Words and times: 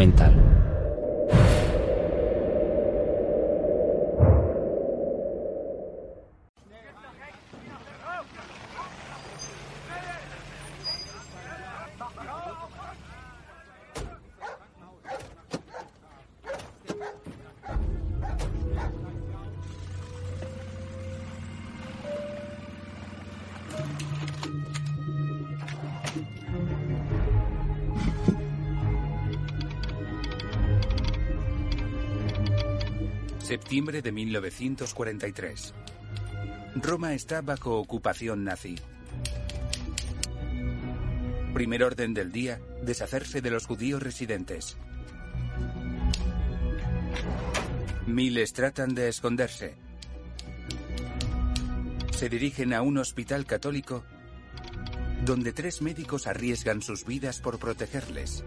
documental. 0.00 0.29
Septiembre 33.80 34.02
de 34.02 34.12
1943. 34.12 35.74
Roma 36.82 37.14
está 37.14 37.40
bajo 37.40 37.78
ocupación 37.78 38.44
nazi. 38.44 38.76
Primer 41.54 41.84
orden 41.84 42.12
del 42.12 42.30
día, 42.30 42.60
deshacerse 42.82 43.40
de 43.40 43.50
los 43.50 43.64
judíos 43.64 44.02
residentes. 44.02 44.76
Miles 48.06 48.52
tratan 48.52 48.94
de 48.94 49.08
esconderse. 49.08 49.76
Se 52.12 52.28
dirigen 52.28 52.74
a 52.74 52.82
un 52.82 52.98
hospital 52.98 53.46
católico 53.46 54.04
donde 55.24 55.54
tres 55.54 55.80
médicos 55.80 56.26
arriesgan 56.26 56.82
sus 56.82 57.06
vidas 57.06 57.40
por 57.40 57.58
protegerles. 57.58 58.44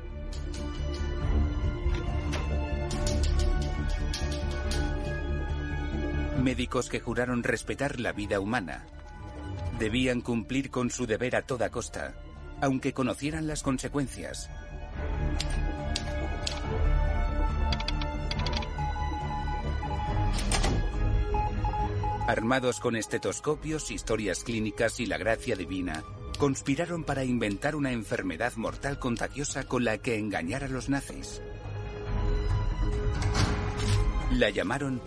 Médicos 6.43 6.89
que 6.89 6.99
juraron 6.99 7.41
respetar 7.41 8.01
la 8.01 8.11
vida 8.11 8.41
humana. 8.41 8.85
Debían 9.79 10.19
cumplir 10.19 10.71
con 10.71 10.91
su 10.91 11.07
deber 11.07 11.37
a 11.37 11.43
toda 11.43 11.69
costa, 11.69 12.15
aunque 12.59 12.91
conocieran 12.91 13.47
las 13.47 13.63
consecuencias. 13.63 14.49
Armados 22.27 22.81
con 22.81 22.97
estetoscopios, 22.97 23.89
historias 23.89 24.43
clínicas 24.43 24.99
y 24.99 25.05
la 25.05 25.17
gracia 25.17 25.55
divina, 25.55 26.03
conspiraron 26.37 27.05
para 27.05 27.23
inventar 27.23 27.73
una 27.73 27.93
enfermedad 27.93 28.51
mortal 28.57 28.99
contagiosa 28.99 29.63
con 29.63 29.85
la 29.85 29.97
que 29.99 30.17
engañar 30.17 30.65
a 30.65 30.67
los 30.67 30.89
nazis. 30.89 31.41
La 34.31 34.49
llamaron 34.49 35.01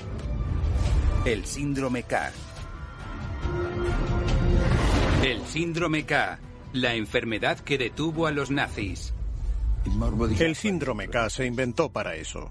el 1.26 1.44
síndrome 1.44 2.04
K. 2.04 2.32
El 5.24 5.44
síndrome 5.44 6.06
K, 6.06 6.38
la 6.72 6.94
enfermedad 6.94 7.58
que 7.58 7.78
detuvo 7.78 8.28
a 8.28 8.30
los 8.30 8.52
nazis. 8.52 9.12
El 10.38 10.54
síndrome 10.54 11.08
K 11.08 11.28
se 11.28 11.44
inventó 11.44 11.90
para 11.90 12.14
eso. 12.14 12.48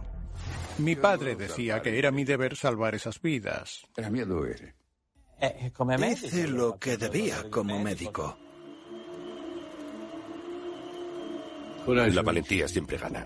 Mi 0.77 0.97
padre 0.97 1.37
decía 1.37 1.81
que 1.81 1.97
era 1.97 2.11
mi 2.11 2.25
deber 2.25 2.57
salvar 2.57 2.95
esas 2.95 3.21
vidas. 3.21 3.87
Era 3.95 4.09
mi 4.09 4.19
deber. 4.19 4.75
Hice 6.11 6.47
lo 6.49 6.77
que 6.77 6.97
debía 6.97 7.49
como 7.49 7.79
médico. 7.79 8.37
La 11.87 12.21
valentía 12.21 12.67
siempre 12.67 12.97
gana. 12.97 13.25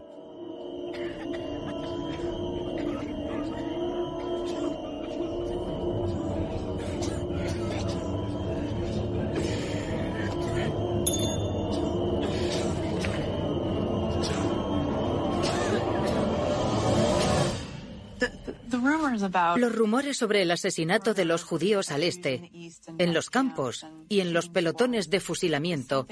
Los 19.58 19.76
rumores 19.76 20.17
sobre 20.17 20.42
el 20.42 20.52
asesinato 20.52 21.14
de 21.14 21.26
los 21.26 21.44
judíos 21.44 21.92
al 21.92 22.04
este, 22.04 22.52
en 22.98 23.14
los 23.14 23.30
campos 23.30 23.86
y 24.08 24.20
en 24.22 24.34
los 24.34 24.50
pelotones 24.50 25.10
de 25.10 25.20
fusilamiento, 25.20 26.08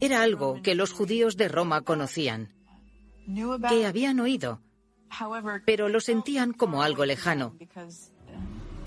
era 0.00 0.22
algo 0.22 0.60
que 0.62 0.74
los 0.74 0.92
judíos 0.92 1.36
de 1.36 1.48
Roma 1.48 1.82
conocían, 1.82 2.52
que 3.68 3.86
habían 3.86 4.20
oído, 4.20 4.60
pero 5.64 5.88
lo 5.88 6.00
sentían 6.00 6.52
como 6.52 6.82
algo 6.82 7.04
lejano, 7.04 7.56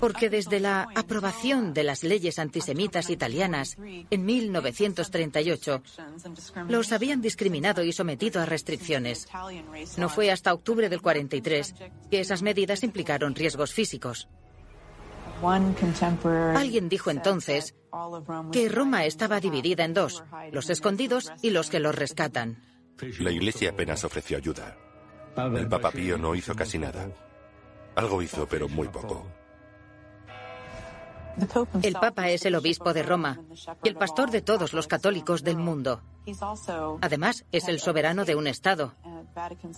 porque 0.00 0.30
desde 0.30 0.60
la 0.60 0.88
aprobación 0.94 1.74
de 1.74 1.84
las 1.84 2.02
leyes 2.02 2.38
antisemitas 2.38 3.10
italianas 3.10 3.76
en 4.10 4.24
1938, 4.24 5.82
los 6.68 6.92
habían 6.92 7.20
discriminado 7.20 7.82
y 7.82 7.92
sometido 7.92 8.40
a 8.40 8.46
restricciones. 8.46 9.28
No 9.96 10.08
fue 10.08 10.30
hasta 10.30 10.52
octubre 10.52 10.88
del 10.88 11.00
43 11.00 11.74
que 12.10 12.20
esas 12.20 12.42
medidas 12.42 12.82
implicaron 12.82 13.34
riesgos 13.34 13.72
físicos. 13.72 14.28
Alguien 16.54 16.88
dijo 16.88 17.10
entonces 17.10 17.74
que 18.52 18.68
Roma 18.68 19.04
estaba 19.04 19.40
dividida 19.40 19.84
en 19.84 19.94
dos, 19.94 20.24
los 20.52 20.70
escondidos 20.70 21.32
y 21.42 21.50
los 21.50 21.68
que 21.68 21.80
los 21.80 21.94
rescatan. 21.94 22.62
La 23.18 23.30
Iglesia 23.30 23.70
apenas 23.70 24.04
ofreció 24.04 24.38
ayuda. 24.38 24.76
El 25.36 25.68
Papa 25.68 25.90
Pío 25.90 26.16
no 26.16 26.34
hizo 26.34 26.54
casi 26.54 26.78
nada. 26.78 27.10
Algo 27.94 28.22
hizo, 28.22 28.46
pero 28.46 28.68
muy 28.68 28.88
poco. 28.88 29.26
El 31.82 31.94
Papa 31.94 32.30
es 32.30 32.46
el 32.46 32.54
obispo 32.54 32.92
de 32.92 33.02
Roma 33.02 33.40
y 33.82 33.88
el 33.88 33.96
pastor 33.96 34.30
de 34.30 34.42
todos 34.42 34.72
los 34.72 34.86
católicos 34.86 35.42
del 35.42 35.56
mundo. 35.56 36.02
Además, 37.00 37.44
es 37.52 37.68
el 37.68 37.78
soberano 37.78 38.24
de 38.24 38.34
un 38.34 38.46
Estado. 38.46 38.94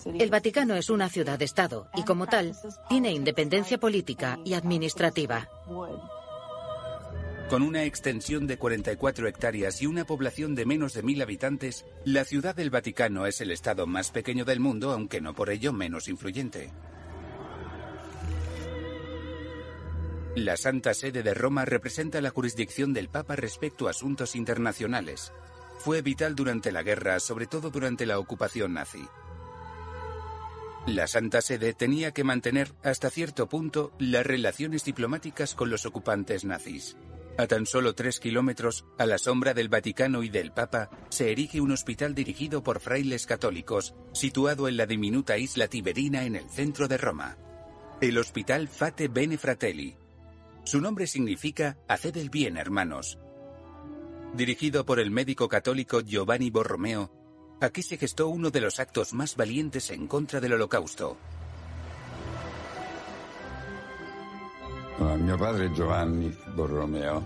El 0.04 0.30
Vaticano 0.30 0.74
es 0.74 0.88
una 0.88 1.08
ciudad-estado 1.08 1.88
y, 1.94 2.04
como 2.04 2.26
tal, 2.26 2.56
tiene 2.88 3.12
independencia 3.12 3.78
política 3.78 4.38
y 4.44 4.54
administrativa. 4.54 5.48
Con 7.50 7.62
una 7.62 7.84
extensión 7.84 8.46
de 8.46 8.58
44 8.58 9.26
hectáreas 9.26 9.80
y 9.80 9.86
una 9.86 10.04
población 10.04 10.54
de 10.54 10.66
menos 10.66 10.92
de 10.92 11.02
mil 11.02 11.22
habitantes, 11.22 11.86
la 12.04 12.24
Ciudad 12.24 12.54
del 12.54 12.68
Vaticano 12.68 13.26
es 13.26 13.40
el 13.40 13.50
estado 13.50 13.86
más 13.86 14.10
pequeño 14.10 14.44
del 14.44 14.60
mundo, 14.60 14.92
aunque 14.92 15.22
no 15.22 15.34
por 15.34 15.48
ello 15.48 15.72
menos 15.72 16.08
influyente. 16.08 16.70
La 20.36 20.56
Santa 20.56 20.94
Sede 20.94 21.22
de 21.22 21.34
Roma 21.34 21.64
representa 21.64 22.20
la 22.20 22.30
jurisdicción 22.30 22.92
del 22.92 23.08
Papa 23.08 23.34
respecto 23.36 23.86
a 23.86 23.90
asuntos 23.90 24.36
internacionales. 24.36 25.32
Fue 25.78 26.02
vital 26.02 26.34
durante 26.34 26.72
la 26.72 26.82
guerra, 26.82 27.18
sobre 27.20 27.46
todo 27.46 27.70
durante 27.70 28.06
la 28.06 28.18
ocupación 28.18 28.74
nazi. 28.74 29.06
La 30.86 31.06
Santa 31.06 31.42
Sede 31.42 31.74
tenía 31.74 32.12
que 32.12 32.24
mantener 32.24 32.72
hasta 32.82 33.10
cierto 33.10 33.48
punto 33.48 33.92
las 33.98 34.26
relaciones 34.26 34.84
diplomáticas 34.84 35.54
con 35.54 35.70
los 35.70 35.86
ocupantes 35.86 36.44
nazis. 36.44 36.96
A 37.36 37.46
tan 37.46 37.66
solo 37.66 37.94
tres 37.94 38.18
kilómetros, 38.18 38.84
a 38.96 39.06
la 39.06 39.18
sombra 39.18 39.54
del 39.54 39.68
Vaticano 39.68 40.22
y 40.22 40.28
del 40.28 40.50
Papa, 40.50 40.90
se 41.08 41.30
erige 41.30 41.60
un 41.60 41.72
hospital 41.72 42.14
dirigido 42.14 42.62
por 42.62 42.80
frailes 42.80 43.26
católicos, 43.26 43.94
situado 44.12 44.66
en 44.66 44.76
la 44.76 44.86
diminuta 44.86 45.36
isla 45.38 45.68
Tiberina 45.68 46.24
en 46.24 46.36
el 46.36 46.48
centro 46.50 46.88
de 46.88 46.96
Roma. 46.96 47.36
El 48.00 48.18
Hospital 48.18 48.66
Fate 48.66 49.08
Bene 49.08 49.38
Fratelli. 49.38 49.96
Su 50.68 50.82
nombre 50.82 51.06
significa 51.06 51.78
Haced 51.88 52.18
el 52.18 52.28
bien, 52.28 52.58
hermanos. 52.58 53.18
Dirigido 54.34 54.84
por 54.84 55.00
el 55.00 55.10
médico 55.10 55.48
católico 55.48 56.02
Giovanni 56.02 56.50
Borromeo, 56.50 57.10
aquí 57.58 57.80
se 57.80 57.96
gestó 57.96 58.28
uno 58.28 58.50
de 58.50 58.60
los 58.60 58.78
actos 58.78 59.14
más 59.14 59.34
valientes 59.34 59.90
en 59.90 60.06
contra 60.06 60.40
del 60.40 60.52
holocausto. 60.52 61.16
Ah, 64.98 65.16
mio 65.18 65.38
padre 65.38 65.70
Giovanni 65.74 66.30
Borromeo 66.54 67.24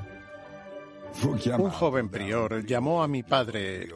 Un 1.24 1.70
joven 1.70 2.10
prior 2.10 2.64
llamó 2.64 3.02
a 3.02 3.08
mi 3.08 3.24
padre 3.24 3.88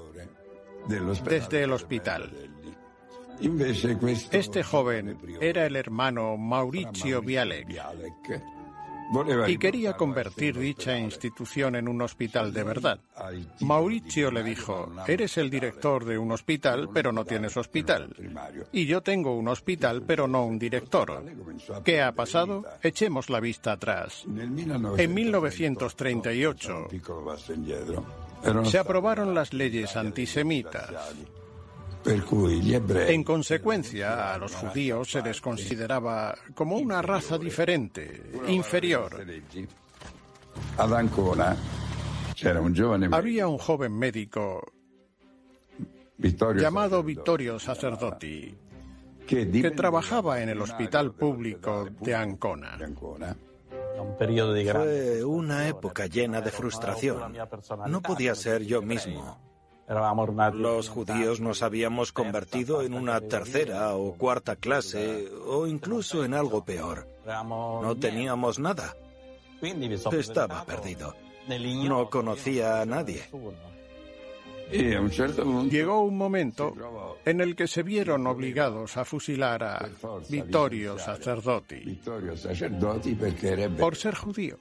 desde 0.89 1.63
el 1.63 1.73
hospital. 1.73 2.33
Este 4.33 4.65
joven 4.65 5.17
era 5.41 5.67
el 5.67 5.77
hermano 5.77 6.37
Mauricio 6.37 7.23
Bialek 7.23 7.69
y 9.47 9.59
quería 9.59 9.95
convertir 9.95 10.59
dicha 10.59 10.99
institución 10.99 11.77
en 11.77 11.89
un 11.89 12.03
hospital 12.03 12.53
de 12.53 12.65
verdad. 12.65 12.99
Mauricio 13.61 14.31
le 14.31 14.43
dijo, 14.43 14.93
eres 15.07 15.39
el 15.39 15.51
director 15.51 16.05
de 16.05 16.19
un 16.19 16.33
hospital, 16.33 16.89
pero 16.93 17.13
no 17.13 17.25
tienes 17.25 17.57
hospital. 17.57 18.15
Y 18.73 18.87
yo 18.87 19.03
tengo 19.03 19.37
un 19.37 19.49
hospital, 19.49 20.03
pero 20.07 20.27
no 20.29 20.45
un 20.45 20.59
director. 20.59 21.23
¿Qué 21.85 22.03
ha 22.03 22.13
pasado? 22.13 22.65
Echemos 22.83 23.31
la 23.31 23.41
vista 23.41 23.73
atrás. 23.73 24.25
En 24.27 25.15
1938 25.15 26.87
piccolo 26.91 27.25
passo 27.25 27.53
indietro 27.53 28.05
erano 28.43 28.65
se 28.65 28.79
aprobaron 28.79 29.35
las 29.35 29.53
leyes 29.53 29.97
antisemitas. 29.97 30.91
En 32.07 33.25
consecuencia, 33.25 34.35
a 34.35 34.39
los 34.39 34.55
judíos 34.55 35.11
se 35.11 35.23
les 35.23 35.41
consideraba 35.41 36.37
como 36.55 36.77
una 36.77 37.03
raza 37.03 37.37
diferente, 37.37 38.23
inferior. 38.49 39.25
Había 43.13 43.49
un 43.49 43.59
joven 43.59 43.93
médico 43.99 44.73
llamado 46.55 47.03
Vittorio 47.03 47.59
Sacerdoti 47.59 48.55
que 49.27 49.71
trabajaba 49.73 50.41
en 50.41 50.51
el 50.51 50.61
hospital 50.61 51.13
público 51.13 51.89
de 52.01 52.15
Ancona. 52.15 52.79
Fue 54.19 55.25
una 55.25 55.69
época 55.69 56.07
llena 56.07 56.41
de 56.41 56.51
frustración. 56.51 57.35
No 57.89 58.01
podía 58.01 58.35
ser 58.35 58.63
yo 58.65 58.83
mismo. 58.83 59.46
Los 59.89 60.89
judíos 60.89 61.41
nos 61.41 61.63
habíamos 61.63 62.13
convertido 62.13 62.83
en 62.83 62.95
una 62.95 63.21
tercera 63.21 63.95
o 63.95 64.15
cuarta 64.15 64.57
clase 64.57 65.29
o 65.47 65.67
incluso 65.67 66.25
en 66.25 66.35
algo 66.35 66.65
peor. 66.65 67.07
No 67.25 67.95
teníamos 67.97 68.59
nada. 68.59 68.97
Estaba 70.13 70.65
perdido. 70.65 71.15
No 71.49 72.11
conocía 72.11 72.81
a 72.81 72.87
nadie. 72.87 73.23
Llegó 75.71 76.03
un 76.03 76.17
momento 76.17 76.75
en 77.25 77.41
el 77.41 77.55
que 77.55 77.69
se 77.69 77.85
vieron 77.85 78.27
obligados 78.27 78.97
a 78.97 79.05
fusilar 79.05 79.63
a 79.63 79.89
Vittorio 80.29 80.99
Sacerdoti 80.99 81.99
por 83.79 83.95
ser 83.95 84.17
judío. 84.17 84.59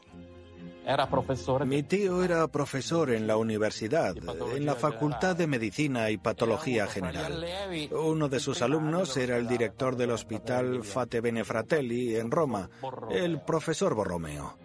Mi 1.65 1.83
tío 1.83 2.23
era 2.23 2.47
profesor 2.47 3.11
en 3.11 3.25
la 3.25 3.37
universidad, 3.37 4.15
en 4.55 4.65
la 4.65 4.75
Facultad 4.75 5.35
de 5.35 5.47
Medicina 5.47 6.11
y 6.11 6.17
Patología 6.17 6.85
General. 6.87 7.43
Uno 7.91 8.29
de 8.29 8.39
sus 8.39 8.61
alumnos 8.61 9.17
era 9.17 9.37
el 9.37 9.47
director 9.47 9.95
del 9.95 10.11
Hospital 10.11 10.83
Fate 10.83 11.21
Benefratelli 11.21 12.15
en 12.15 12.29
Roma, 12.29 12.69
el 13.09 13.41
profesor 13.41 13.95
Borromeo. 13.95 14.57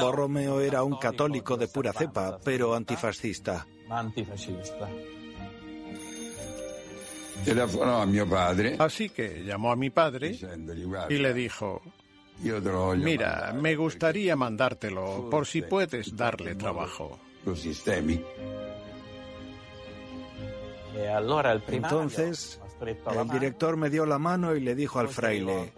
Borromeo. 0.00 0.60
Era 0.60 0.82
un 0.82 0.96
católico 0.96 1.56
de 1.56 1.68
pura 1.68 1.92
cepa, 1.92 2.38
pero 2.42 2.74
antifascista. 2.74 3.66
Así 8.78 9.10
que 9.10 9.44
llamó 9.44 9.70
a 9.70 9.76
mi 9.76 9.90
padre 9.90 10.36
y 11.08 11.14
le 11.18 11.34
dijo, 11.34 11.82
Mira, 12.42 13.52
me 13.54 13.76
gustaría 13.76 14.36
mandártelo 14.36 15.28
por 15.30 15.46
si 15.46 15.62
puedes 15.62 16.16
darle 16.16 16.54
trabajo. 16.54 17.18
Entonces, 21.68 22.60
el 22.80 23.28
director 23.28 23.76
me 23.76 23.90
dio 23.90 24.06
la 24.06 24.18
mano 24.18 24.54
y 24.54 24.60
le 24.60 24.74
dijo 24.74 24.98
al 24.98 25.08
fraile, 25.08 25.72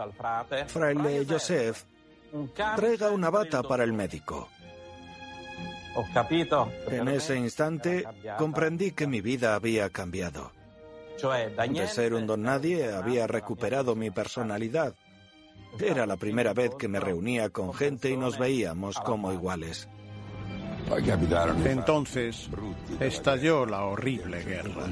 Fraile 0.66 1.26
Joseph, 1.28 1.84
traiga 2.76 3.10
una 3.10 3.30
bata 3.30 3.62
para 3.62 3.84
el 3.84 3.92
médico. 3.92 4.48
En 6.88 7.08
ese 7.08 7.36
instante 7.36 8.04
comprendí 8.36 8.92
que 8.92 9.06
mi 9.06 9.20
vida 9.20 9.54
había 9.54 9.88
cambiado. 9.90 10.52
De 11.68 11.88
ser 11.88 12.12
un 12.12 12.26
don 12.26 12.42
nadie 12.42 12.92
había 12.92 13.26
recuperado 13.26 13.94
mi 13.94 14.10
personalidad 14.10 14.94
era 15.80 16.06
la 16.06 16.16
primera 16.16 16.52
vez 16.52 16.74
que 16.78 16.88
me 16.88 17.00
reunía 17.00 17.50
con 17.50 17.72
gente 17.74 18.10
y 18.10 18.16
nos 18.16 18.38
veíamos 18.38 18.96
como 18.98 19.32
iguales. 19.32 19.88
Entonces 21.64 22.48
estalló 23.00 23.66
la 23.66 23.84
horrible 23.84 24.42
guerra. 24.44 24.86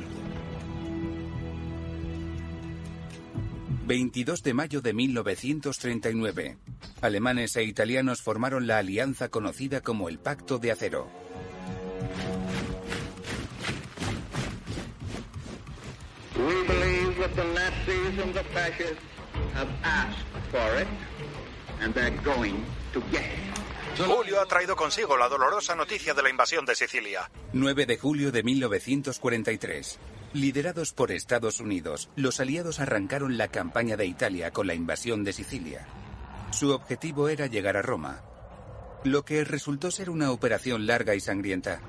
22 3.86 4.42
de 4.42 4.54
mayo 4.54 4.80
de 4.80 4.94
1939. 4.94 6.56
Alemanes 7.02 7.56
e 7.56 7.64
italianos 7.64 8.22
formaron 8.22 8.66
la 8.66 8.78
alianza 8.78 9.28
conocida 9.28 9.82
como 9.82 10.08
el 10.08 10.18
Pacto 10.18 10.58
de 10.58 10.72
Acero. 10.72 11.08
Julio 23.96 24.40
ha 24.40 24.46
traído 24.46 24.74
consigo 24.74 25.16
la 25.16 25.28
dolorosa 25.28 25.74
noticia 25.74 26.14
de 26.14 26.22
la 26.22 26.30
invasión 26.30 26.64
de 26.66 26.74
Sicilia. 26.74 27.30
9 27.52 27.86
de 27.86 27.98
julio 27.98 28.32
de 28.32 28.42
1943. 28.42 29.98
Liderados 30.32 30.92
por 30.92 31.12
Estados 31.12 31.60
Unidos, 31.60 32.10
los 32.16 32.40
aliados 32.40 32.80
arrancaron 32.80 33.38
la 33.38 33.48
campaña 33.48 33.96
de 33.96 34.06
Italia 34.06 34.50
con 34.50 34.66
la 34.66 34.74
invasión 34.74 35.22
de 35.22 35.32
Sicilia. 35.32 35.86
Su 36.50 36.70
objetivo 36.70 37.28
era 37.28 37.46
llegar 37.46 37.76
a 37.76 37.82
Roma, 37.82 38.22
lo 39.04 39.24
que 39.24 39.44
resultó 39.44 39.90
ser 39.90 40.10
una 40.10 40.32
operación 40.32 40.86
larga 40.86 41.14
y 41.14 41.20
sangrienta. 41.20 41.80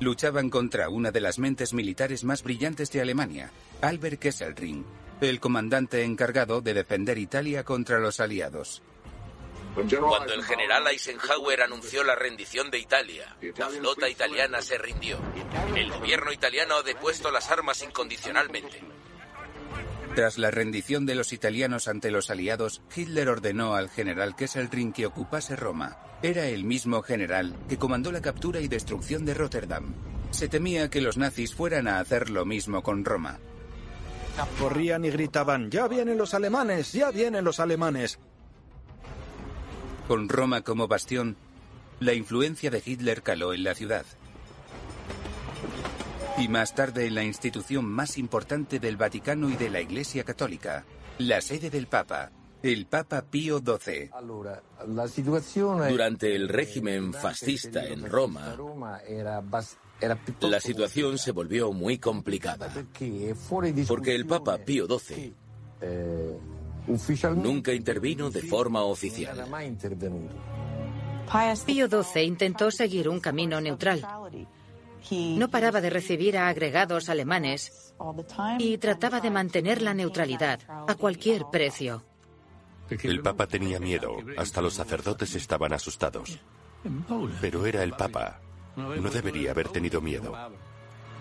Luchaban 0.00 0.50
contra 0.50 0.88
una 0.88 1.12
de 1.12 1.20
las 1.20 1.38
mentes 1.38 1.72
militares 1.72 2.24
más 2.24 2.42
brillantes 2.42 2.90
de 2.90 3.00
Alemania, 3.00 3.52
Albert 3.80 4.20
Kesselring, 4.20 4.84
el 5.28 5.40
comandante 5.40 6.02
encargado 6.04 6.60
de 6.60 6.74
defender 6.74 7.18
Italia 7.18 7.64
contra 7.64 7.98
los 7.98 8.20
aliados. 8.20 8.82
Cuando 9.74 10.32
el 10.32 10.44
general 10.44 10.86
Eisenhower 10.86 11.62
anunció 11.62 12.04
la 12.04 12.14
rendición 12.14 12.70
de 12.70 12.78
Italia, 12.78 13.36
la 13.56 13.68
flota 13.68 14.08
italiana 14.08 14.62
se 14.62 14.78
rindió. 14.78 15.18
El 15.74 15.90
gobierno 15.90 16.32
italiano 16.32 16.76
ha 16.76 16.82
depuesto 16.82 17.32
las 17.32 17.50
armas 17.50 17.82
incondicionalmente. 17.82 18.80
Tras 20.14 20.38
la 20.38 20.52
rendición 20.52 21.06
de 21.06 21.16
los 21.16 21.32
italianos 21.32 21.88
ante 21.88 22.12
los 22.12 22.30
aliados, 22.30 22.82
Hitler 22.94 23.28
ordenó 23.28 23.74
al 23.74 23.90
general 23.90 24.36
Kesselring 24.36 24.92
que 24.92 25.06
ocupase 25.06 25.56
Roma. 25.56 25.98
Era 26.22 26.46
el 26.46 26.62
mismo 26.62 27.02
general 27.02 27.56
que 27.68 27.78
comandó 27.78 28.12
la 28.12 28.22
captura 28.22 28.60
y 28.60 28.68
destrucción 28.68 29.24
de 29.24 29.34
Rotterdam. 29.34 29.92
Se 30.30 30.48
temía 30.48 30.88
que 30.88 31.00
los 31.00 31.16
nazis 31.16 31.52
fueran 31.52 31.88
a 31.88 31.98
hacer 31.98 32.30
lo 32.30 32.44
mismo 32.44 32.84
con 32.84 33.04
Roma. 33.04 33.40
Corrían 34.58 35.04
y 35.04 35.10
gritaban, 35.10 35.70
ya 35.70 35.88
vienen 35.88 36.18
los 36.18 36.34
alemanes, 36.34 36.92
ya 36.92 37.10
vienen 37.10 37.44
los 37.44 37.60
alemanes. 37.60 38.18
Con 40.08 40.28
Roma 40.28 40.62
como 40.62 40.88
bastión, 40.88 41.36
la 42.00 42.14
influencia 42.14 42.70
de 42.70 42.82
Hitler 42.84 43.22
caló 43.22 43.54
en 43.54 43.64
la 43.64 43.74
ciudad. 43.74 44.04
Y 46.36 46.48
más 46.48 46.74
tarde 46.74 47.06
en 47.06 47.14
la 47.14 47.22
institución 47.22 47.84
más 47.84 48.18
importante 48.18 48.80
del 48.80 48.96
Vaticano 48.96 49.48
y 49.50 49.56
de 49.56 49.70
la 49.70 49.80
Iglesia 49.80 50.24
Católica, 50.24 50.84
la 51.18 51.40
sede 51.40 51.70
del 51.70 51.86
Papa, 51.86 52.32
el 52.62 52.86
Papa 52.86 53.22
Pío 53.22 53.58
XII. 53.58 54.10
Durante 55.88 56.34
el 56.34 56.48
régimen 56.48 57.12
fascista 57.12 57.84
en 57.86 58.10
Roma, 58.10 58.56
la 60.00 60.60
situación 60.60 61.18
se 61.18 61.32
volvió 61.32 61.72
muy 61.72 61.98
complicada, 61.98 62.72
porque 63.88 64.14
el 64.14 64.26
Papa 64.26 64.58
Pío 64.58 64.86
XII 64.86 65.32
nunca 67.36 67.72
intervino 67.72 68.30
de 68.30 68.42
forma 68.42 68.82
oficial. 68.82 69.46
Pío 71.64 71.88
XII 71.88 72.22
intentó 72.22 72.70
seguir 72.70 73.08
un 73.08 73.20
camino 73.20 73.60
neutral. 73.60 74.06
No 75.10 75.50
paraba 75.50 75.80
de 75.80 75.90
recibir 75.90 76.38
a 76.38 76.48
agregados 76.48 77.08
alemanes 77.08 77.94
y 78.58 78.78
trataba 78.78 79.20
de 79.20 79.30
mantener 79.30 79.82
la 79.82 79.94
neutralidad 79.94 80.60
a 80.68 80.94
cualquier 80.94 81.44
precio. 81.50 82.04
El 82.90 83.20
Papa 83.22 83.46
tenía 83.46 83.80
miedo, 83.80 84.16
hasta 84.36 84.60
los 84.60 84.74
sacerdotes 84.74 85.34
estaban 85.34 85.72
asustados. 85.72 86.38
Pero 87.40 87.64
era 87.66 87.82
el 87.82 87.92
Papa, 87.92 88.40
no 88.76 89.10
debería 89.10 89.50
haber 89.50 89.68
tenido 89.68 90.00
miedo. 90.00 90.34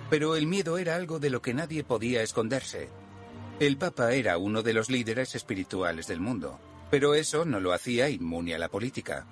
Pero 0.09 0.35
el 0.35 0.47
miedo 0.47 0.77
era 0.77 0.95
algo 0.95 1.19
de 1.19 1.29
lo 1.29 1.41
que 1.41 1.53
nadie 1.53 1.83
podía 1.83 2.21
esconderse. 2.21 2.89
El 3.59 3.77
Papa 3.77 4.13
era 4.13 4.37
uno 4.37 4.61
de 4.61 4.73
los 4.73 4.89
líderes 4.89 5.35
espirituales 5.35 6.07
del 6.07 6.19
mundo, 6.19 6.59
pero 6.89 7.15
eso 7.15 7.45
no 7.45 7.59
lo 7.59 7.73
hacía 7.73 8.09
inmune 8.09 8.55
a 8.55 8.59
la 8.59 8.69
política. 8.69 9.25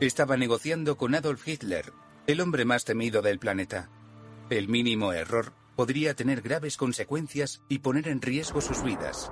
Estaba 0.00 0.36
negociando 0.36 0.96
con 0.96 1.14
Adolf 1.14 1.46
Hitler, 1.46 1.92
el 2.26 2.40
hombre 2.40 2.64
más 2.64 2.84
temido 2.84 3.22
del 3.22 3.38
planeta. 3.38 3.88
El 4.50 4.68
mínimo 4.68 5.12
error 5.12 5.52
podría 5.76 6.14
tener 6.14 6.40
graves 6.40 6.76
consecuencias 6.76 7.62
y 7.68 7.78
poner 7.78 8.08
en 8.08 8.22
riesgo 8.22 8.60
sus 8.60 8.82
vidas. 8.82 9.30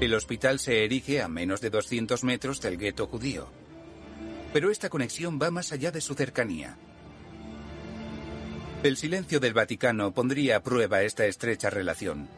El 0.00 0.12
hospital 0.12 0.58
se 0.58 0.84
erige 0.84 1.22
a 1.22 1.28
menos 1.28 1.60
de 1.60 1.70
200 1.70 2.24
metros 2.24 2.60
del 2.60 2.76
gueto 2.76 3.06
judío. 3.06 3.48
Pero 4.54 4.70
esta 4.70 4.88
conexión 4.88 5.40
va 5.42 5.50
más 5.50 5.72
allá 5.72 5.90
de 5.90 6.00
su 6.00 6.14
cercanía. 6.14 6.76
El 8.84 8.96
silencio 8.96 9.40
del 9.40 9.52
Vaticano 9.52 10.12
pondría 10.12 10.58
a 10.58 10.62
prueba 10.62 11.02
esta 11.02 11.26
estrecha 11.26 11.70
relación. 11.70 12.28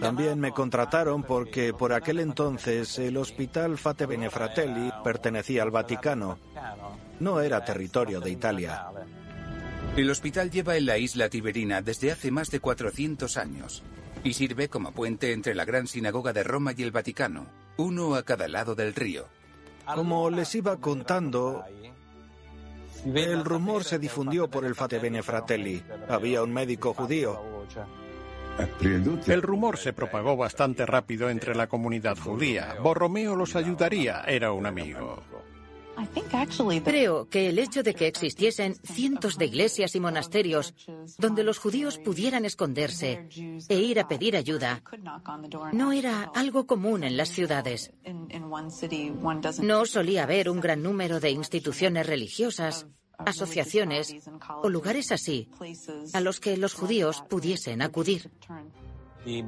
También 0.00 0.38
me 0.38 0.52
contrataron 0.52 1.24
porque 1.24 1.74
por 1.74 1.92
aquel 1.92 2.20
entonces 2.20 2.96
el 3.00 3.16
Hospital 3.16 3.76
Fate 3.76 4.06
Benefratelli 4.06 4.92
pertenecía 5.02 5.64
al 5.64 5.72
Vaticano. 5.72 6.38
No 7.18 7.40
era 7.40 7.64
territorio 7.64 8.20
de 8.20 8.30
Italia. 8.30 8.86
El 9.96 10.08
hospital 10.10 10.52
lleva 10.52 10.76
en 10.76 10.86
la 10.86 10.96
isla 10.96 11.28
Tiberina 11.28 11.82
desde 11.82 12.12
hace 12.12 12.30
más 12.30 12.52
de 12.52 12.60
400 12.60 13.36
años 13.36 13.82
y 14.22 14.34
sirve 14.34 14.68
como 14.68 14.92
puente 14.92 15.32
entre 15.32 15.56
la 15.56 15.64
gran 15.64 15.88
sinagoga 15.88 16.32
de 16.32 16.44
Roma 16.44 16.72
y 16.76 16.84
el 16.84 16.92
Vaticano, 16.92 17.48
uno 17.78 18.14
a 18.14 18.22
cada 18.22 18.46
lado 18.46 18.76
del 18.76 18.94
río. 18.94 19.26
Como 19.94 20.30
les 20.30 20.54
iba 20.54 20.76
contando, 20.76 21.64
el 23.04 23.44
rumor 23.44 23.84
se 23.84 23.98
difundió 23.98 24.48
por 24.48 24.64
el 24.64 24.74
Fate. 24.74 25.82
Había 26.08 26.42
un 26.42 26.52
médico 26.52 26.94
judío. 26.94 27.40
El 29.26 29.42
rumor 29.42 29.78
se 29.78 29.92
propagó 29.92 30.36
bastante 30.36 30.84
rápido 30.84 31.30
entre 31.30 31.54
la 31.54 31.68
comunidad 31.68 32.18
judía. 32.18 32.76
Borromeo 32.82 33.36
los 33.36 33.54
ayudaría, 33.54 34.22
era 34.26 34.52
un 34.52 34.66
amigo. 34.66 35.22
Creo 36.84 37.28
que 37.28 37.48
el 37.48 37.58
hecho 37.58 37.82
de 37.82 37.94
que 37.94 38.06
existiesen 38.06 38.76
cientos 38.84 39.36
de 39.38 39.46
iglesias 39.46 39.94
y 39.94 40.00
monasterios 40.00 40.74
donde 41.18 41.42
los 41.42 41.58
judíos 41.58 41.98
pudieran 41.98 42.44
esconderse 42.44 43.28
e 43.68 43.78
ir 43.78 44.00
a 44.00 44.08
pedir 44.08 44.36
ayuda 44.36 44.82
no 45.72 45.92
era 45.92 46.30
algo 46.34 46.66
común 46.66 47.04
en 47.04 47.16
las 47.16 47.30
ciudades. 47.30 47.92
No 49.60 49.86
solía 49.86 50.22
haber 50.22 50.48
un 50.48 50.60
gran 50.60 50.82
número 50.82 51.20
de 51.20 51.30
instituciones 51.30 52.06
religiosas, 52.06 52.86
asociaciones 53.18 54.14
o 54.62 54.68
lugares 54.68 55.10
así 55.12 55.48
a 56.12 56.20
los 56.20 56.40
que 56.40 56.56
los 56.56 56.74
judíos 56.74 57.24
pudiesen 57.28 57.82
acudir. 57.82 58.30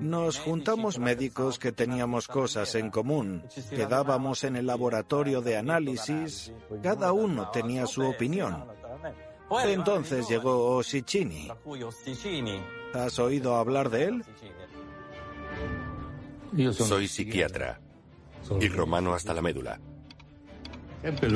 Nos 0.01 0.39
juntamos 0.39 0.99
médicos 0.99 1.59
que 1.59 1.73
teníamos 1.73 2.29
cosas 2.29 2.75
en 2.75 2.91
común, 2.91 3.45
quedábamos 3.71 4.45
en 4.45 4.57
el 4.57 4.67
laboratorio 4.67 5.41
de 5.41 5.57
análisis, 5.57 6.53
cada 6.83 7.13
uno 7.13 7.51
tenía 7.51 7.87
su 7.87 8.03
opinión. 8.03 8.65
Entonces 9.65 10.29
llegó 10.29 10.77
Osicini. 10.77 11.51
¿Has 12.95 13.19
oído 13.19 13.57
hablar 13.57 13.91
de 13.91 14.05
él? 14.05 14.25
Soy 16.73 17.09
psiquiatra 17.09 17.81
y 18.61 18.69
romano 18.69 19.15
hasta 19.15 19.35
la 19.35 19.43
médula. 19.43 19.81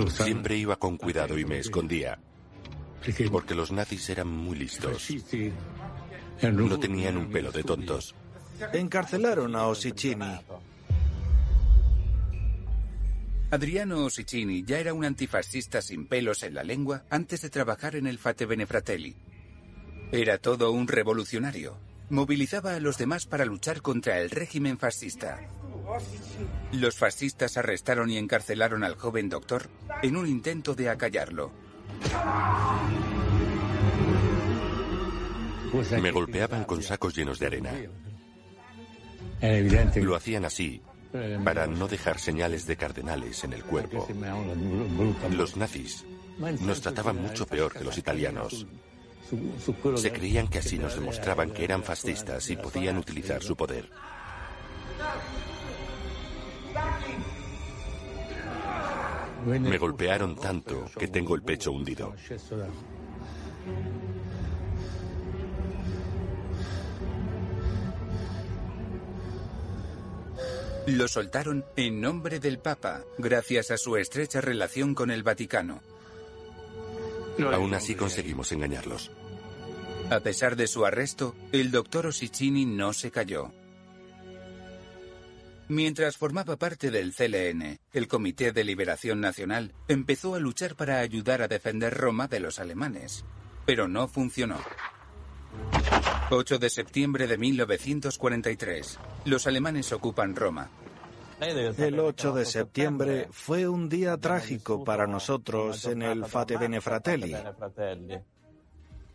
Siempre 0.08 0.56
iba 0.56 0.76
con 0.76 0.96
cuidado 0.96 1.38
y 1.38 1.44
me 1.44 1.58
escondía, 1.58 2.18
porque 3.30 3.54
los 3.54 3.72
nazis 3.72 4.10
eran 4.10 4.28
muy 4.28 4.58
listos. 4.58 5.08
No 6.42 6.78
tenían 6.78 7.16
un 7.16 7.30
pelo 7.30 7.50
de 7.50 7.62
tontos. 7.62 8.14
Encarcelaron 8.72 9.56
a 9.56 9.66
Osicini. 9.66 10.40
Adriano 13.50 14.04
Osicini 14.04 14.64
ya 14.64 14.78
era 14.78 14.94
un 14.94 15.04
antifascista 15.04 15.80
sin 15.80 16.06
pelos 16.06 16.42
en 16.42 16.54
la 16.54 16.64
lengua 16.64 17.04
antes 17.10 17.42
de 17.42 17.50
trabajar 17.50 17.94
en 17.96 18.06
el 18.06 18.18
Fate 18.18 18.46
Benefratelli. 18.46 19.16
Era 20.12 20.38
todo 20.38 20.72
un 20.72 20.88
revolucionario. 20.88 21.76
Movilizaba 22.10 22.74
a 22.74 22.80
los 22.80 22.98
demás 22.98 23.26
para 23.26 23.44
luchar 23.44 23.80
contra 23.80 24.20
el 24.20 24.30
régimen 24.30 24.78
fascista. 24.78 25.40
Los 26.72 26.96
fascistas 26.96 27.56
arrestaron 27.56 28.10
y 28.10 28.18
encarcelaron 28.18 28.84
al 28.84 28.96
joven 28.96 29.28
doctor 29.28 29.68
en 30.02 30.16
un 30.16 30.26
intento 30.26 30.74
de 30.74 30.88
acallarlo. 30.90 31.52
Me 36.00 36.10
golpeaban 36.10 36.64
con 36.64 36.82
sacos 36.82 37.16
llenos 37.16 37.38
de 37.38 37.46
arena. 37.46 37.72
Lo 39.96 40.16
hacían 40.16 40.44
así 40.44 40.82
para 41.44 41.66
no 41.66 41.86
dejar 41.86 42.18
señales 42.18 42.66
de 42.66 42.76
cardenales 42.76 43.44
en 43.44 43.52
el 43.52 43.64
cuerpo. 43.64 44.06
Los 45.30 45.56
nazis 45.56 46.04
nos 46.60 46.80
trataban 46.80 47.20
mucho 47.20 47.46
peor 47.46 47.72
que 47.72 47.84
los 47.84 47.96
italianos. 47.98 48.66
Se 49.96 50.12
creían 50.12 50.48
que 50.48 50.58
así 50.58 50.78
nos 50.78 50.94
demostraban 50.94 51.50
que 51.50 51.64
eran 51.64 51.82
fascistas 51.82 52.50
y 52.50 52.56
podían 52.56 52.98
utilizar 52.98 53.42
su 53.42 53.56
poder. 53.56 53.88
Me 59.46 59.78
golpearon 59.78 60.36
tanto 60.36 60.86
que 60.98 61.08
tengo 61.08 61.34
el 61.34 61.42
pecho 61.42 61.72
hundido. 61.72 62.14
Lo 70.86 71.08
soltaron 71.08 71.64
en 71.76 72.02
nombre 72.02 72.40
del 72.40 72.58
Papa, 72.58 73.04
gracias 73.16 73.70
a 73.70 73.78
su 73.78 73.96
estrecha 73.96 74.42
relación 74.42 74.94
con 74.94 75.10
el 75.10 75.22
Vaticano. 75.22 75.80
Aún 77.52 77.72
así 77.72 77.94
conseguimos 77.94 78.52
engañarlos. 78.52 79.10
A 80.10 80.20
pesar 80.20 80.56
de 80.56 80.66
su 80.66 80.84
arresto, 80.84 81.34
el 81.52 81.70
doctor 81.70 82.06
Osicini 82.06 82.66
no 82.66 82.92
se 82.92 83.10
cayó. 83.10 83.50
Mientras 85.68 86.18
formaba 86.18 86.56
parte 86.56 86.90
del 86.90 87.14
CLN, 87.14 87.78
el 87.94 88.06
Comité 88.06 88.52
de 88.52 88.64
Liberación 88.64 89.20
Nacional 89.22 89.72
empezó 89.88 90.34
a 90.34 90.38
luchar 90.38 90.76
para 90.76 90.98
ayudar 91.00 91.40
a 91.40 91.48
defender 91.48 91.94
Roma 91.94 92.28
de 92.28 92.40
los 92.40 92.58
alemanes, 92.58 93.24
pero 93.64 93.88
no 93.88 94.06
funcionó. 94.06 94.58
8 96.30 96.58
de 96.58 96.70
septiembre 96.70 97.26
de 97.26 97.36
1943. 97.36 98.98
Los 99.26 99.46
alemanes 99.46 99.92
ocupan 99.92 100.34
Roma. 100.34 100.70
El 101.40 102.00
8 102.00 102.32
de 102.32 102.46
septiembre 102.46 103.28
fue 103.30 103.68
un 103.68 103.88
día 103.88 104.16
trágico 104.16 104.84
para 104.84 105.06
nosotros 105.06 105.84
en 105.84 106.02
el 106.02 106.24
Fate 106.24 106.56
Bene 106.56 106.80
Fratelli. 106.80 107.36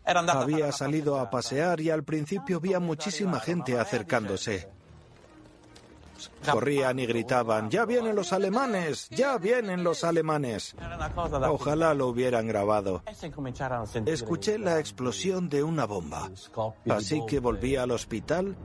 Había 0.04 0.70
salido 0.70 1.18
a 1.18 1.30
pasear 1.30 1.80
y 1.80 1.90
al 1.90 2.04
principio 2.04 2.60
vi 2.60 2.74
a 2.74 2.80
muchísima 2.80 3.40
gente 3.40 3.78
acercándose. 3.78 4.68
Corrían 6.50 6.98
y 6.98 7.06
gritaban, 7.06 7.70
ya 7.70 7.84
vienen 7.84 8.14
los 8.14 8.32
alemanes, 8.32 9.08
ya 9.10 9.38
vienen 9.38 9.84
los 9.84 10.04
alemanes. 10.04 10.74
Ojalá 11.48 11.94
lo 11.94 12.08
hubieran 12.08 12.46
grabado. 12.46 13.02
Escuché 14.06 14.58
la 14.58 14.78
explosión 14.78 15.48
de 15.48 15.62
una 15.62 15.86
bomba. 15.86 16.30
Así 16.88 17.22
que 17.26 17.40
volví 17.40 17.76
al 17.76 17.90
hospital 17.90 18.56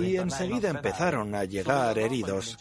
y 0.00 0.16
enseguida 0.16 0.70
empezaron 0.70 1.34
a 1.34 1.44
llegar 1.44 1.98
heridos. 1.98 2.58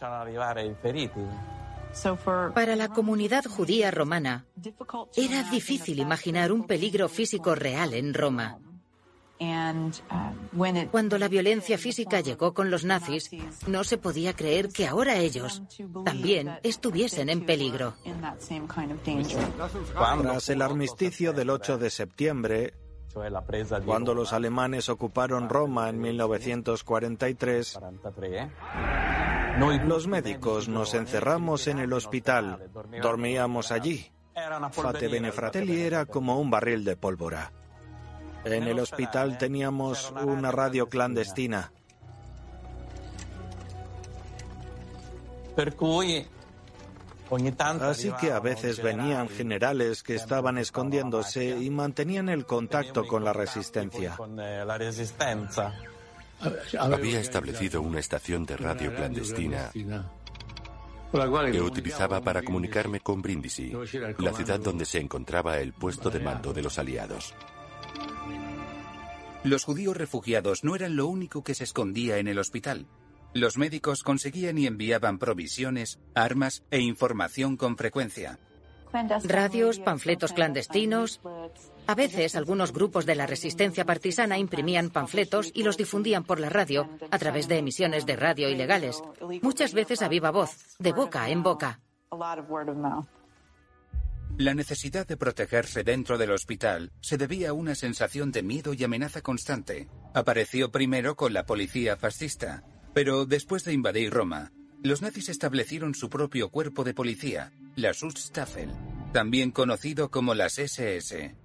Para 2.53 2.75
la 2.75 2.89
comunidad 2.89 3.43
judía 3.45 3.89
romana, 3.91 4.45
era 5.15 5.43
difícil 5.49 5.99
imaginar 5.99 6.51
un 6.51 6.67
peligro 6.67 7.09
físico 7.09 7.55
real 7.55 7.93
en 7.93 8.13
Roma. 8.13 8.59
Cuando 10.91 11.17
la 11.17 11.27
violencia 11.29 11.77
física 11.77 12.19
llegó 12.19 12.53
con 12.53 12.69
los 12.69 12.83
nazis, 12.83 13.29
no 13.67 13.85
se 13.85 13.97
podía 13.97 14.33
creer 14.33 14.69
que 14.69 14.85
ahora 14.87 15.17
ellos 15.17 15.63
también 16.03 16.59
estuviesen 16.63 17.29
en 17.29 17.45
peligro. 17.45 17.93
Tras 19.93 20.49
el 20.49 20.61
armisticio 20.61 21.31
del 21.31 21.49
8 21.51 21.77
de 21.77 21.89
septiembre, 21.89 22.73
cuando 23.85 24.13
los 24.13 24.33
alemanes 24.33 24.89
ocuparon 24.89 25.47
Roma 25.47 25.89
en 25.89 26.01
1943, 26.01 27.79
los 29.85 30.07
médicos 30.07 30.67
nos 30.67 30.93
encerramos 30.93 31.67
en 31.67 31.79
el 31.79 31.93
hospital, 31.93 32.69
dormíamos 33.01 33.71
allí. 33.71 34.11
Fate 34.71 35.07
Benefratelli 35.07 35.81
era 35.81 36.05
como 36.05 36.39
un 36.39 36.49
barril 36.49 36.83
de 36.83 36.95
pólvora. 36.95 37.51
En 38.45 38.63
el 38.63 38.79
hospital 38.79 39.37
teníamos 39.37 40.11
una 40.23 40.51
radio 40.51 40.87
clandestina. 40.87 41.71
Así 47.81 48.11
que 48.19 48.31
a 48.31 48.39
veces 48.39 48.81
venían 48.81 49.29
generales 49.29 50.01
que 50.01 50.15
estaban 50.15 50.57
escondiéndose 50.57 51.59
y 51.59 51.69
mantenían 51.69 52.29
el 52.29 52.45
contacto 52.45 53.05
con 53.05 53.23
la 53.23 53.33
resistencia. 53.33 54.17
Había 56.79 57.19
establecido 57.19 57.81
una 57.81 57.99
estación 57.99 58.45
de 58.45 58.57
radio 58.57 58.95
clandestina 58.95 59.69
que 61.51 61.61
utilizaba 61.61 62.21
para 62.21 62.41
comunicarme 62.41 63.01
con 63.01 63.21
Brindisi, 63.21 63.73
la 64.17 64.33
ciudad 64.33 64.59
donde 64.59 64.85
se 64.85 64.99
encontraba 64.99 65.57
el 65.57 65.73
puesto 65.73 66.09
de 66.09 66.19
mando 66.19 66.53
de 66.53 66.61
los 66.61 66.79
aliados. 66.79 67.33
Los 69.43 69.63
judíos 69.63 69.95
refugiados 69.95 70.63
no 70.65 70.75
eran 70.75 70.97
lo 70.97 71.07
único 71.07 71.43
que 71.43 71.55
se 71.55 71.63
escondía 71.63 72.17
en 72.17 72.27
el 72.27 72.39
hospital. 72.39 72.87
Los 73.33 73.57
médicos 73.57 74.03
conseguían 74.03 74.57
y 74.57 74.67
enviaban 74.67 75.17
provisiones, 75.17 75.99
armas 76.13 76.63
e 76.71 76.79
información 76.79 77.55
con 77.55 77.77
frecuencia. 77.77 78.39
Radios, 79.23 79.79
panfletos 79.79 80.33
clandestinos. 80.33 81.21
A 81.87 81.95
veces 81.95 82.35
algunos 82.35 82.73
grupos 82.73 83.05
de 83.05 83.15
la 83.15 83.27
resistencia 83.27 83.85
partisana 83.85 84.37
imprimían 84.37 84.89
panfletos 84.89 85.51
y 85.53 85.63
los 85.63 85.77
difundían 85.77 86.23
por 86.23 86.39
la 86.39 86.49
radio 86.49 86.89
a 87.09 87.17
través 87.17 87.47
de 87.47 87.59
emisiones 87.59 88.05
de 88.05 88.15
radio 88.15 88.49
ilegales, 88.49 89.01
muchas 89.41 89.73
veces 89.73 90.01
a 90.01 90.07
viva 90.07 90.31
voz, 90.31 90.75
de 90.79 90.91
boca 90.91 91.29
en 91.29 91.43
boca. 91.43 91.79
La 94.39 94.53
necesidad 94.53 95.05
de 95.05 95.17
protegerse 95.17 95.83
dentro 95.83 96.17
del 96.17 96.31
hospital 96.31 96.93
se 97.01 97.17
debía 97.17 97.49
a 97.49 97.53
una 97.53 97.75
sensación 97.75 98.31
de 98.31 98.41
miedo 98.41 98.73
y 98.73 98.81
amenaza 98.85 99.21
constante. 99.21 99.89
Apareció 100.13 100.71
primero 100.71 101.17
con 101.17 101.33
la 101.33 101.45
policía 101.45 101.97
fascista, 101.97 102.63
pero 102.93 103.25
después 103.25 103.65
de 103.65 103.73
invadir 103.73 104.11
Roma, 104.13 104.53
los 104.81 105.01
nazis 105.01 105.27
establecieron 105.27 105.93
su 105.93 106.09
propio 106.09 106.51
cuerpo 106.51 106.85
de 106.85 106.93
policía, 106.93 107.51
la 107.75 107.91
Schutzstaffel, 107.91 108.71
también 109.11 109.51
conocido 109.51 110.09
como 110.09 110.33
las 110.33 110.57
SS. 110.57 111.35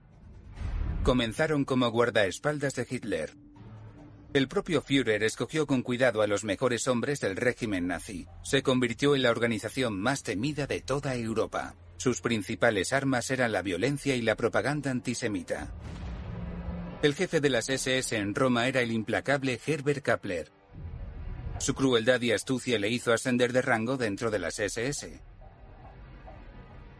Comenzaron 1.02 1.64
como 1.64 1.90
guardaespaldas 1.90 2.76
de 2.76 2.86
Hitler. 2.88 3.34
El 4.34 4.46
propio 4.46 4.82
Führer 4.82 5.24
escogió 5.24 5.66
con 5.66 5.82
cuidado 5.82 6.22
a 6.22 6.28
los 6.28 6.44
mejores 6.44 6.86
hombres 6.86 7.18
del 7.18 7.34
régimen 7.34 7.88
nazi. 7.88 8.28
Se 8.44 8.62
convirtió 8.62 9.16
en 9.16 9.24
la 9.24 9.32
organización 9.32 10.00
más 10.00 10.22
temida 10.22 10.68
de 10.68 10.80
toda 10.80 11.16
Europa. 11.16 11.74
Sus 11.96 12.20
principales 12.20 12.92
armas 12.92 13.30
eran 13.30 13.52
la 13.52 13.62
violencia 13.62 14.16
y 14.16 14.22
la 14.22 14.36
propaganda 14.36 14.90
antisemita. 14.90 15.72
El 17.02 17.14
jefe 17.14 17.40
de 17.40 17.50
las 17.50 17.68
SS 17.68 18.16
en 18.16 18.34
Roma 18.34 18.66
era 18.66 18.80
el 18.80 18.90
implacable 18.90 19.60
Herbert 19.66 20.02
Kappler. 20.02 20.50
Su 21.58 21.74
crueldad 21.74 22.20
y 22.22 22.32
astucia 22.32 22.78
le 22.78 22.88
hizo 22.88 23.12
ascender 23.12 23.52
de 23.52 23.62
rango 23.62 23.96
dentro 23.96 24.30
de 24.30 24.38
las 24.38 24.58
SS. 24.58 25.20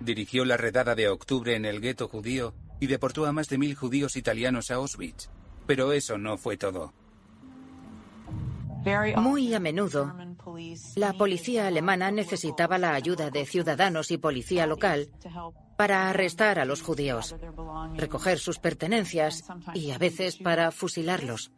Dirigió 0.01 0.45
la 0.45 0.57
redada 0.57 0.95
de 0.95 1.09
octubre 1.09 1.57
en 1.57 1.65
el 1.65 1.81
gueto 1.81 2.09
judío 2.09 2.55
y 2.81 2.87
deportó 2.87 3.27
a 3.27 3.33
más 3.33 3.49
de 3.49 3.59
mil 3.59 3.75
judíos 3.75 4.17
italianos 4.17 4.71
a 4.71 4.75
Auschwitz. 4.75 5.31
Pero 5.67 5.93
eso 5.93 6.19
no 6.19 6.37
fue 6.37 6.57
todo. 6.57 6.93
Muy 9.17 9.55
a 9.55 9.61
menudo, 9.61 10.15
la 10.97 11.13
policía 11.13 11.67
alemana 11.67 12.11
necesitaba 12.11 12.79
la 12.79 12.95
ayuda 12.95 13.31
de 13.31 13.47
ciudadanos 13.47 14.11
y 14.11 14.19
policía 14.19 14.67
local 14.67 15.09
para 15.77 16.09
arrestar 16.09 16.59
a 16.59 16.65
los 16.65 16.83
judíos, 16.83 17.35
recoger 17.95 18.39
sus 18.39 18.59
pertenencias 18.59 19.45
y 19.75 19.91
a 19.91 19.99
veces 19.99 20.37
para 20.37 20.71
fusilarlos. 20.71 21.53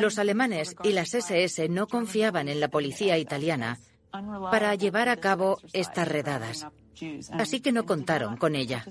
Los 0.00 0.18
alemanes 0.18 0.74
y 0.82 0.92
las 0.92 1.14
SS 1.14 1.68
no 1.68 1.86
confiaban 1.86 2.48
en 2.48 2.60
la 2.60 2.68
policía 2.68 3.18
italiana 3.18 3.78
para 4.50 4.74
llevar 4.74 5.08
a 5.08 5.16
cabo 5.16 5.58
estas 5.72 6.08
redadas, 6.08 6.66
así 7.32 7.60
que 7.60 7.72
no 7.72 7.84
contaron 7.84 8.36
con 8.36 8.56
ella. 8.56 8.84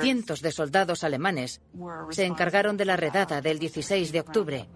Cientos 0.00 0.42
de 0.42 0.52
soldados 0.52 1.04
alemanes 1.04 1.60
se 2.10 2.24
encargaron 2.24 2.76
de 2.76 2.84
la 2.84 2.96
redada 2.96 3.40
del 3.40 3.58
16 3.58 4.10
de 4.10 4.20
octubre, 4.20 4.68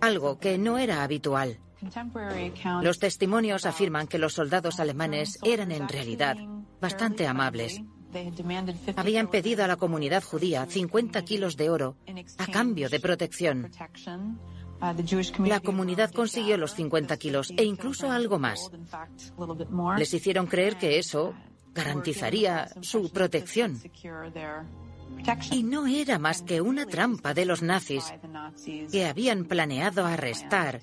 algo 0.00 0.38
que 0.38 0.56
no 0.56 0.78
era 0.78 1.02
habitual. 1.02 1.58
Los 2.80 2.98
testimonios 2.98 3.66
afirman 3.66 4.06
que 4.06 4.18
los 4.18 4.34
soldados 4.34 4.80
alemanes 4.80 5.38
eran 5.42 5.70
en 5.72 5.88
realidad 5.88 6.36
bastante 6.80 7.26
amables. 7.26 7.82
Habían 8.96 9.28
pedido 9.28 9.64
a 9.64 9.68
la 9.68 9.76
comunidad 9.76 10.22
judía 10.22 10.66
50 10.66 11.22
kilos 11.24 11.56
de 11.56 11.70
oro 11.70 11.96
a 12.38 12.46
cambio 12.46 12.88
de 12.88 13.00
protección. 13.00 13.70
La 15.44 15.60
comunidad 15.60 16.12
consiguió 16.12 16.56
los 16.56 16.74
50 16.74 17.16
kilos 17.16 17.52
e 17.56 17.64
incluso 17.64 18.10
algo 18.10 18.38
más. 18.38 18.70
Les 19.96 20.12
hicieron 20.12 20.46
creer 20.46 20.76
que 20.76 20.98
eso 20.98 21.34
garantizaría 21.74 22.68
su 22.80 23.10
protección. 23.10 23.80
Y 25.50 25.62
no 25.62 25.86
era 25.86 26.18
más 26.18 26.42
que 26.42 26.60
una 26.60 26.86
trampa 26.86 27.34
de 27.34 27.44
los 27.44 27.62
nazis 27.62 28.12
que 28.90 29.06
habían 29.06 29.44
planeado 29.44 30.04
arrestar 30.06 30.80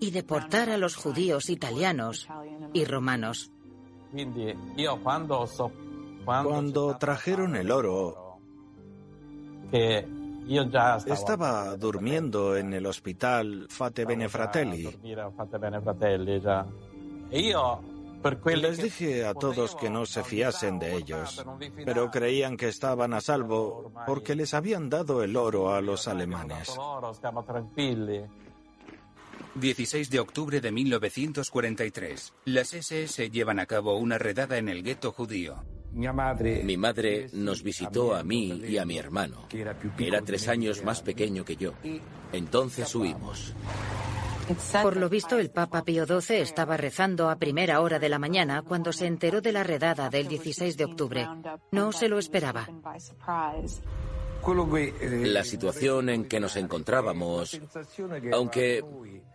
y 0.00 0.10
deportar 0.10 0.70
a 0.70 0.78
los 0.78 0.96
judíos 0.96 1.50
italianos 1.50 2.28
y 2.72 2.84
romanos. 2.84 3.50
Cuando 6.24 6.96
trajeron 6.98 7.56
el 7.56 7.70
oro, 7.70 8.38
estaba 11.06 11.76
durmiendo 11.76 12.56
en 12.56 12.72
el 12.74 12.86
hospital 12.86 13.66
Fate 13.68 14.04
Bene 14.04 14.28
Fratelli. 14.28 14.88
Les 18.44 18.76
dije 18.78 19.24
a 19.24 19.34
todos 19.34 19.74
que 19.74 19.90
no 19.90 20.06
se 20.06 20.22
fiasen 20.22 20.78
de 20.78 20.96
ellos, 20.96 21.44
pero 21.84 22.10
creían 22.10 22.56
que 22.56 22.68
estaban 22.68 23.14
a 23.14 23.20
salvo 23.20 23.92
porque 24.06 24.34
les 24.34 24.54
habían 24.54 24.88
dado 24.88 25.22
el 25.22 25.36
oro 25.36 25.74
a 25.74 25.80
los 25.80 26.06
alemanes. 26.08 26.76
16 29.54 30.10
de 30.10 30.20
octubre 30.20 30.60
de 30.60 30.72
1943. 30.72 32.32
Las 32.46 32.72
SS 32.72 33.30
llevan 33.30 33.58
a 33.58 33.66
cabo 33.66 33.96
una 33.98 34.18
redada 34.18 34.56
en 34.56 34.68
el 34.68 34.82
gueto 34.82 35.12
judío. 35.12 35.62
Mi 35.92 36.76
madre 36.78 37.28
nos 37.34 37.62
visitó 37.62 38.14
a 38.14 38.22
mí 38.22 38.62
y 38.66 38.78
a 38.78 38.86
mi 38.86 38.96
hermano, 38.96 39.46
que 39.48 40.06
era 40.06 40.22
tres 40.22 40.48
años 40.48 40.82
más 40.82 41.02
pequeño 41.02 41.44
que 41.44 41.56
yo. 41.56 41.74
Entonces 42.32 42.94
huimos. 42.94 43.54
Por 44.82 44.96
lo 44.96 45.08
visto, 45.08 45.38
el 45.38 45.50
Papa 45.50 45.84
Pío 45.84 46.06
XII 46.06 46.40
estaba 46.40 46.76
rezando 46.76 47.30
a 47.30 47.36
primera 47.36 47.80
hora 47.80 47.98
de 47.98 48.08
la 48.08 48.18
mañana 48.18 48.62
cuando 48.62 48.92
se 48.92 49.06
enteró 49.06 49.40
de 49.40 49.52
la 49.52 49.62
redada 49.62 50.08
del 50.10 50.28
16 50.28 50.76
de 50.76 50.84
octubre. 50.84 51.28
No 51.70 51.92
se 51.92 52.08
lo 52.08 52.18
esperaba. 52.18 52.68
La 55.24 55.44
situación 55.44 56.08
en 56.08 56.24
que 56.24 56.40
nos 56.40 56.56
encontrábamos, 56.56 57.60
aunque 58.32 58.84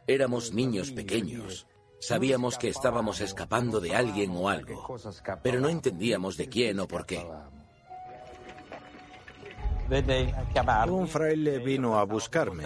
éramos 0.05 0.53
niños 0.53 0.91
pequeños, 0.91 1.67
sabíamos 1.99 2.57
que 2.57 2.67
estábamos 2.67 3.21
escapando 3.21 3.79
de 3.79 3.95
alguien 3.95 4.31
o 4.35 4.49
algo, 4.49 4.97
pero 5.41 5.61
no 5.61 5.69
entendíamos 5.69 6.35
de 6.35 6.49
quién 6.49 6.79
o 6.79 6.87
por 6.87 7.05
qué. 7.05 7.25
Un 10.89 11.07
fraile 11.07 11.59
vino 11.59 11.97
a 11.97 12.03
buscarme 12.03 12.65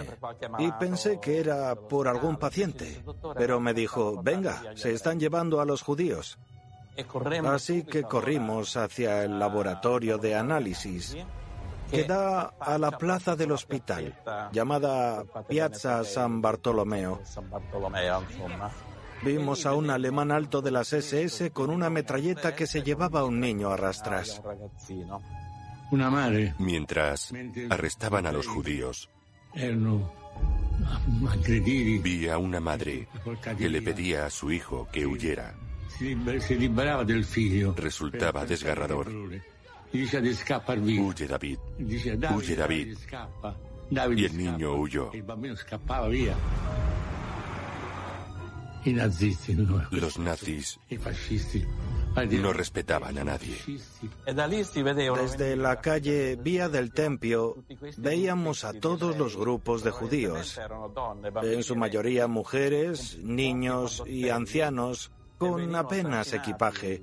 y 0.58 0.72
pensé 0.72 1.20
que 1.20 1.38
era 1.38 1.74
por 1.74 2.08
algún 2.08 2.36
paciente, 2.36 3.02
pero 3.36 3.60
me 3.60 3.74
dijo, 3.74 4.20
venga, 4.22 4.62
se 4.74 4.92
están 4.92 5.20
llevando 5.20 5.60
a 5.60 5.64
los 5.64 5.82
judíos. 5.82 6.38
Así 7.46 7.84
que 7.84 8.02
corrimos 8.02 8.76
hacia 8.76 9.24
el 9.24 9.38
laboratorio 9.38 10.18
de 10.18 10.34
análisis 10.34 11.16
que 11.90 12.04
da 12.04 12.54
a 12.58 12.78
la 12.78 12.90
plaza 12.92 13.36
del 13.36 13.52
hospital, 13.52 14.14
llamada 14.50 15.24
Piazza 15.46 16.04
San 16.04 16.40
Bartolomeo. 16.40 17.20
Vimos 19.22 19.66
a 19.66 19.74
un 19.74 19.90
alemán 19.90 20.32
alto 20.32 20.62
de 20.62 20.70
las 20.70 20.92
SS 20.92 21.52
con 21.52 21.70
una 21.70 21.90
metralleta 21.90 22.56
que 22.56 22.66
se 22.66 22.82
llevaba 22.82 23.20
a 23.20 23.24
un 23.24 23.38
niño 23.38 23.70
a 23.70 23.76
rastras. 23.76 24.42
Mientras 26.58 27.32
arrestaban 27.68 28.26
a 28.26 28.32
los 28.32 28.46
judíos, 28.46 29.10
vi 32.02 32.28
a 32.28 32.38
una 32.38 32.60
madre 32.60 33.08
que 33.58 33.68
le 33.68 33.82
pedía 33.82 34.26
a 34.26 34.30
su 34.30 34.50
hijo 34.50 34.88
que 34.90 35.06
huyera. 35.06 35.54
Resultaba 37.76 38.46
desgarrador. 38.46 39.10
Huye 39.92 41.26
David. 41.26 41.58
Huye 41.78 42.56
David. 42.56 42.96
Y 44.16 44.24
el 44.24 44.36
niño 44.36 44.74
huyó. 44.76 45.12
Los 49.90 50.18
nazis 50.18 50.80
no 52.14 52.52
respetaban 52.52 53.18
a 53.18 53.24
nadie. 53.24 53.56
Desde 55.16 55.56
la 55.56 55.80
calle 55.80 56.36
Vía 56.36 56.68
del 56.68 56.92
Tempio 56.92 57.56
veíamos 57.96 58.64
a 58.64 58.72
todos 58.72 59.16
los 59.16 59.36
grupos 59.36 59.82
de 59.82 59.90
judíos, 59.90 60.60
en 61.42 61.62
su 61.62 61.76
mayoría 61.76 62.26
mujeres, 62.26 63.18
niños 63.18 64.02
y 64.06 64.28
ancianos, 64.28 65.10
con 65.38 65.74
apenas 65.74 66.32
equipaje, 66.32 67.02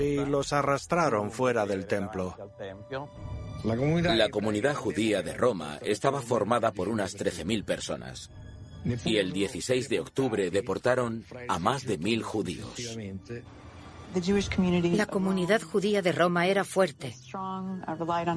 y 0.00 0.16
los 0.24 0.52
arrastraron 0.52 1.30
fuera 1.30 1.66
del 1.66 1.86
templo. 1.86 2.36
La 3.64 4.28
comunidad 4.28 4.74
judía 4.74 5.22
de 5.22 5.34
Roma 5.34 5.78
estaba 5.82 6.20
formada 6.20 6.72
por 6.72 6.88
unas 6.88 7.16
13.000 7.16 7.64
personas 7.64 8.30
y 9.04 9.16
el 9.16 9.32
16 9.32 9.88
de 9.88 10.00
octubre 10.00 10.50
deportaron 10.50 11.24
a 11.48 11.58
más 11.58 11.84
de 11.84 11.98
mil 11.98 12.22
judíos. 12.22 12.96
La 14.94 15.06
comunidad 15.06 15.62
judía 15.62 16.02
de 16.02 16.12
Roma 16.12 16.46
era 16.46 16.64
fuerte. 16.64 17.14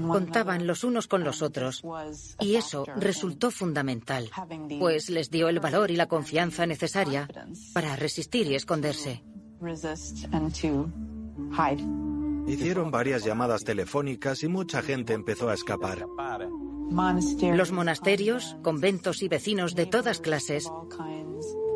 Contaban 0.08 0.68
los 0.68 0.84
unos 0.84 1.08
con 1.08 1.24
los 1.24 1.42
otros. 1.42 1.82
Y 2.40 2.56
eso 2.56 2.86
resultó 2.98 3.52
fundamental, 3.52 4.30
pues 4.80 5.10
les 5.10 5.30
dio 5.30 5.50
el 5.50 5.60
valor 5.60 5.92
y 5.92 5.96
la 5.96 6.08
confianza 6.08 6.66
necesaria 6.66 7.28
para 7.74 7.96
resistir 7.96 8.48
y 8.48 8.56
esconderse. 8.56 9.24
Hicieron 12.48 12.92
varias 12.92 13.24
llamadas 13.24 13.64
telefónicas 13.64 14.44
y 14.44 14.48
mucha 14.48 14.82
gente 14.82 15.14
empezó 15.14 15.50
a 15.50 15.54
escapar. 15.54 16.06
Los 17.54 17.72
monasterios, 17.72 18.58
conventos 18.62 19.22
y 19.22 19.30
vecinos 19.30 19.76
de 19.76 19.86
todas 19.86 20.20
clases 20.20 20.70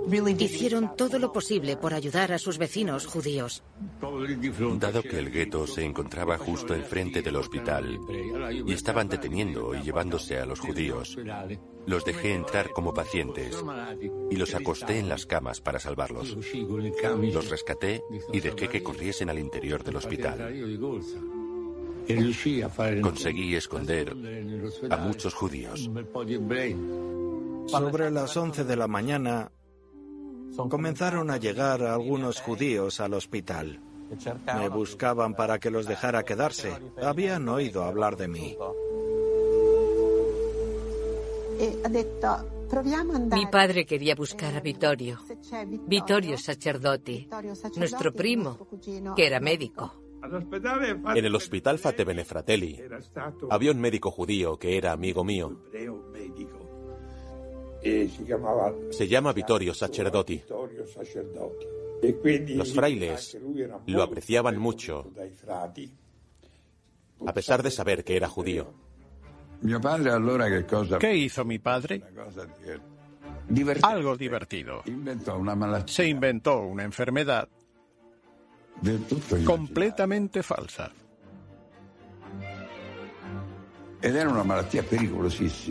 Hicieron 0.07 0.95
todo 0.95 1.17
lo 1.19 1.31
posible 1.31 1.77
por 1.77 1.93
ayudar 1.93 2.31
a 2.31 2.37
sus 2.37 2.57
vecinos 2.57 3.05
judíos. 3.07 3.63
Dado 4.79 5.01
que 5.01 5.19
el 5.19 5.31
gueto 5.31 5.65
se 5.65 5.83
encontraba 5.83 6.37
justo 6.37 6.75
enfrente 6.75 7.21
del 7.21 7.35
hospital 7.35 7.99
y 8.65 8.73
estaban 8.73 9.09
deteniendo 9.09 9.73
y 9.73 9.81
llevándose 9.81 10.37
a 10.37 10.45
los 10.45 10.59
judíos, 10.59 11.17
los 11.87 12.05
dejé 12.05 12.33
entrar 12.33 12.69
como 12.69 12.93
pacientes 12.93 13.63
y 14.29 14.35
los 14.35 14.53
acosté 14.53 14.99
en 14.99 15.09
las 15.09 15.25
camas 15.25 15.61
para 15.61 15.79
salvarlos. 15.79 16.37
Los 17.33 17.49
rescaté 17.49 18.03
y 18.31 18.39
dejé 18.39 18.67
que 18.67 18.83
corriesen 18.83 19.29
al 19.29 19.39
interior 19.39 19.83
del 19.83 19.95
hospital. 19.95 20.53
Conseguí 23.01 23.55
esconder 23.55 24.15
a 24.89 24.97
muchos 24.97 25.33
judíos. 25.33 25.89
Sobre 27.67 28.11
las 28.11 28.37
11 28.37 28.63
de 28.63 28.75
la 28.75 28.87
mañana 28.87 29.51
comenzaron 30.69 31.29
a 31.31 31.37
llegar 31.37 31.83
algunos 31.83 32.41
judíos 32.41 32.99
al 32.99 33.13
hospital. 33.13 33.79
Me 34.57 34.69
buscaban 34.69 35.33
para 35.33 35.59
que 35.59 35.71
los 35.71 35.87
dejara 35.87 36.23
quedarse. 36.23 36.73
Habían 37.01 37.47
oído 37.49 37.83
hablar 37.83 38.17
de 38.17 38.27
mí. 38.27 38.57
Mi 43.31 43.45
padre 43.47 43.85
quería 43.85 44.15
buscar 44.15 44.55
a 44.55 44.59
Vittorio, 44.59 45.19
Vittorio 45.87 46.37
Sacerdoti, 46.37 47.27
nuestro 47.77 48.11
primo, 48.11 48.67
que 49.15 49.27
era 49.27 49.39
médico. 49.39 49.93
En 51.15 51.25
el 51.25 51.35
hospital 51.35 51.77
Fate 51.77 52.25
Fratelli 52.25 52.81
había 53.49 53.71
un 53.71 53.79
médico 53.79 54.09
judío 54.11 54.57
que 54.57 54.77
era 54.77 54.91
amigo 54.91 55.23
mío. 55.23 55.61
Se 58.89 59.07
llama 59.07 59.31
Vittorio 59.31 59.73
Sacerdoti. 59.73 60.41
Los 62.55 62.73
frailes 62.73 63.37
lo 63.85 64.01
apreciaban 64.01 64.57
mucho, 64.57 65.11
a 67.25 67.33
pesar 67.33 67.61
de 67.61 67.71
saber 67.71 68.03
que 68.03 68.15
era 68.15 68.27
judío. 68.27 68.73
¿Qué 70.99 71.15
hizo 71.15 71.45
mi 71.45 71.59
padre? 71.59 72.01
Algo 73.83 74.17
divertido. 74.17 74.83
Se 75.85 76.07
inventó 76.07 76.61
una 76.61 76.83
enfermedad 76.83 77.47
completamente 79.45 80.41
falsa. 80.41 80.91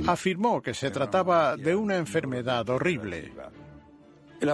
Afirmó 0.07 0.61
que 0.61 0.75
se 0.75 0.91
trataba 0.91 1.57
de 1.57 1.77
una 1.77 1.97
enfermedad 1.97 2.69
horrible, 2.69 3.33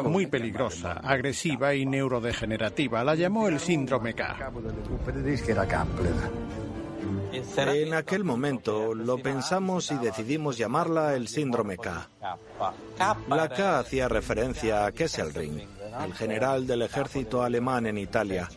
muy 0.05 0.27
peligrosa, 0.27 0.93
agresiva 0.93 1.75
y 1.75 1.87
neurodegenerativa. 1.87 3.03
La 3.03 3.15
llamó 3.15 3.49
el 3.49 3.59
síndrome 3.59 4.15
K. 4.15 4.53
En 7.57 7.95
aquel 7.95 8.25
momento 8.25 8.95
lo 8.95 9.19
pensamos 9.19 9.91
y 9.91 9.97
decidimos 9.97 10.59
llamarla 10.59 11.15
el 11.15 11.29
síndrome 11.29 11.79
K. 11.79 12.09
La 13.29 13.49
K 13.49 13.79
hacía 13.79 14.09
referencia 14.09 14.85
a 14.85 14.93
Kesselring, 14.93 15.67
el 16.05 16.15
general 16.15 16.67
del 16.67 16.83
ejército 16.83 17.43
alemán 17.43 17.87
en 17.87 17.99
Italia, 17.99 18.49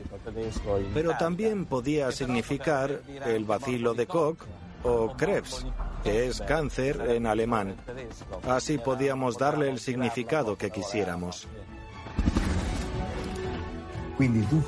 pero 0.94 1.16
también 1.18 1.66
podía 1.66 2.12
significar 2.12 3.02
el 3.26 3.46
vacilo 3.46 3.94
de 3.94 4.06
Koch 4.06 4.40
o 4.84 5.16
Krebs, 5.16 5.66
que 6.04 6.28
es 6.28 6.42
cáncer 6.42 7.02
en 7.10 7.26
alemán. 7.26 7.76
Así 8.48 8.78
podíamos 8.78 9.38
darle 9.38 9.70
el 9.70 9.80
significado 9.80 10.58
que 10.58 10.70
quisiéramos. 10.72 11.48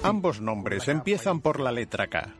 Ambos 0.03 0.41
nombres 0.41 0.87
empiezan 0.87 1.39
por 1.39 1.59
la 1.59 1.71
letra 1.71 2.07
K. 2.07 2.33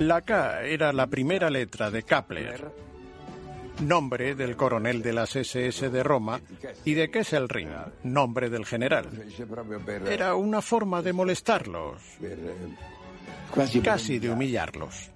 La 0.00 0.22
K 0.22 0.62
era 0.62 0.92
la 0.92 1.06
primera 1.06 1.48
letra 1.48 1.90
de 1.90 2.02
Kapler, 2.02 2.72
nombre 3.80 4.34
del 4.34 4.56
coronel 4.56 5.02
de 5.02 5.12
las 5.12 5.36
SS 5.36 5.90
de 5.90 6.02
Roma, 6.02 6.40
y 6.84 6.94
de 6.94 7.10
Kesselring, 7.10 7.70
nombre 8.02 8.50
del 8.50 8.66
general. 8.66 9.06
Era 10.08 10.34
una 10.34 10.60
forma 10.60 11.02
de 11.02 11.12
molestarlos, 11.12 12.02
casi 13.82 14.18
de 14.18 14.30
humillarlos. 14.30 15.10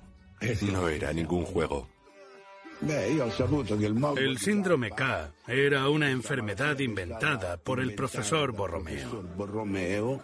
No 0.70 0.88
era 0.88 1.12
ningún 1.12 1.44
juego. 1.44 1.88
El 4.16 4.38
síndrome 4.38 4.90
K 4.90 5.32
era 5.46 5.88
una 5.88 6.10
enfermedad 6.10 6.78
inventada 6.80 7.56
por 7.56 7.80
el 7.80 7.94
profesor 7.94 8.52
Borromeo. 8.52 10.22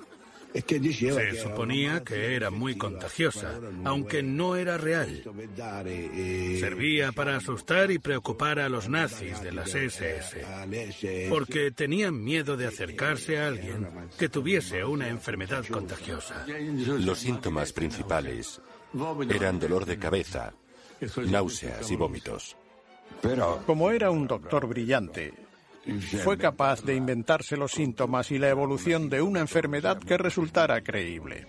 Se 0.55 1.37
suponía 1.37 2.03
que 2.03 2.35
era 2.35 2.51
muy 2.51 2.77
contagiosa, 2.77 3.61
aunque 3.85 4.23
no 4.23 4.57
era 4.57 4.79
real. 4.79 5.23
Servía 6.59 7.13
para 7.13 7.37
asustar 7.37 7.91
y 7.91 7.99
preocupar 7.99 8.59
a 8.59 8.69
los 8.69 8.89
nazis 8.89 9.41
de 9.43 9.53
las 9.53 9.75
SS, 9.75 10.45
porque 11.29 11.71
tenían 11.71 12.23
miedo 12.23 12.57
de 12.57 12.67
acercarse 12.67 13.39
a 13.39 13.49
alguien 13.49 13.89
que 14.19 14.29
tuviese 14.29 14.85
una 14.85 15.09
enfermedad 15.09 15.65
contagiosa. 15.67 16.47
Los 16.47 17.19
síntomas 17.19 17.73
principales 17.73 18.61
eran 19.31 19.59
dolor 19.59 19.85
de 19.85 19.99
cabeza, 19.99 20.53
náuseas 21.27 21.91
y 21.91 21.97
vómitos. 21.97 22.57
Pero 23.21 23.63
como 23.67 23.91
era 23.91 24.11
un 24.11 24.27
doctor 24.27 24.67
brillante, 24.67 25.48
fue 26.23 26.39
capaz 26.39 26.83
de 26.83 26.95
inventarse 26.95 27.57
los 27.57 27.73
síntomas 27.73 28.31
y 28.31 28.39
la 28.39 28.49
evolución 28.49 29.09
de 29.09 29.23
una 29.23 29.41
enfermedad 29.41 29.99
que 29.99 30.19
resultara 30.19 30.83
creíble. 30.83 31.47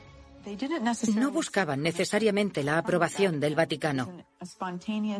No 1.16 1.32
buscaban 1.32 1.82
necesariamente 1.82 2.64
la 2.64 2.78
aprobación 2.78 3.40
del 3.40 3.56
Vaticano. 3.56 4.26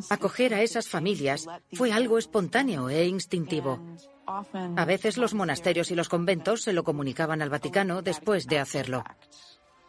Acoger 0.10 0.54
a 0.54 0.62
esas 0.62 0.88
familias 0.88 1.46
fue 1.74 1.92
algo 1.92 2.18
espontáneo 2.18 2.90
e 2.90 3.06
instintivo. 3.06 3.80
A 4.26 4.86
veces 4.86 5.18
los 5.18 5.34
monasterios 5.34 5.92
y 5.92 5.96
los 5.96 6.10
conventos 6.10 6.62
se 6.64 6.74
lo 6.74 6.84
comunicaban 6.84 7.42
al 7.42 7.50
Vaticano 7.50 8.02
después 8.02 8.48
de 8.48 8.60
hacerlo. 8.60 9.04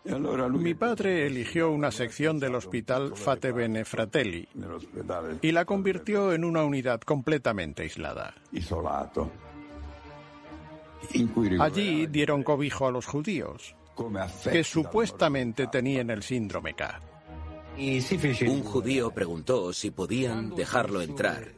Mi 0.04 0.74
padre 0.74 1.26
eligió 1.26 1.70
una 1.70 1.90
sección 1.90 2.38
del 2.38 2.54
hospital 2.54 3.12
Fate 3.14 3.52
Bene 3.52 3.84
Fratelli 3.84 4.48
y 5.42 5.52
la 5.52 5.64
convirtió 5.64 6.32
en 6.32 6.44
una 6.44 6.64
unidad 6.64 7.00
completamente 7.00 7.82
aislada. 7.82 8.34
Allí 11.60 12.06
dieron 12.06 12.42
cobijo 12.42 12.86
a 12.86 12.90
los 12.90 13.06
judíos, 13.06 13.74
que 14.50 14.64
supuestamente 14.64 15.66
tenían 15.66 16.10
el 16.10 16.22
síndrome 16.22 16.74
K. 16.74 17.00
Un 17.76 18.62
judío 18.62 19.10
preguntó 19.10 19.72
si 19.72 19.90
podían 19.90 20.54
dejarlo 20.54 21.02
entrar. 21.02 21.52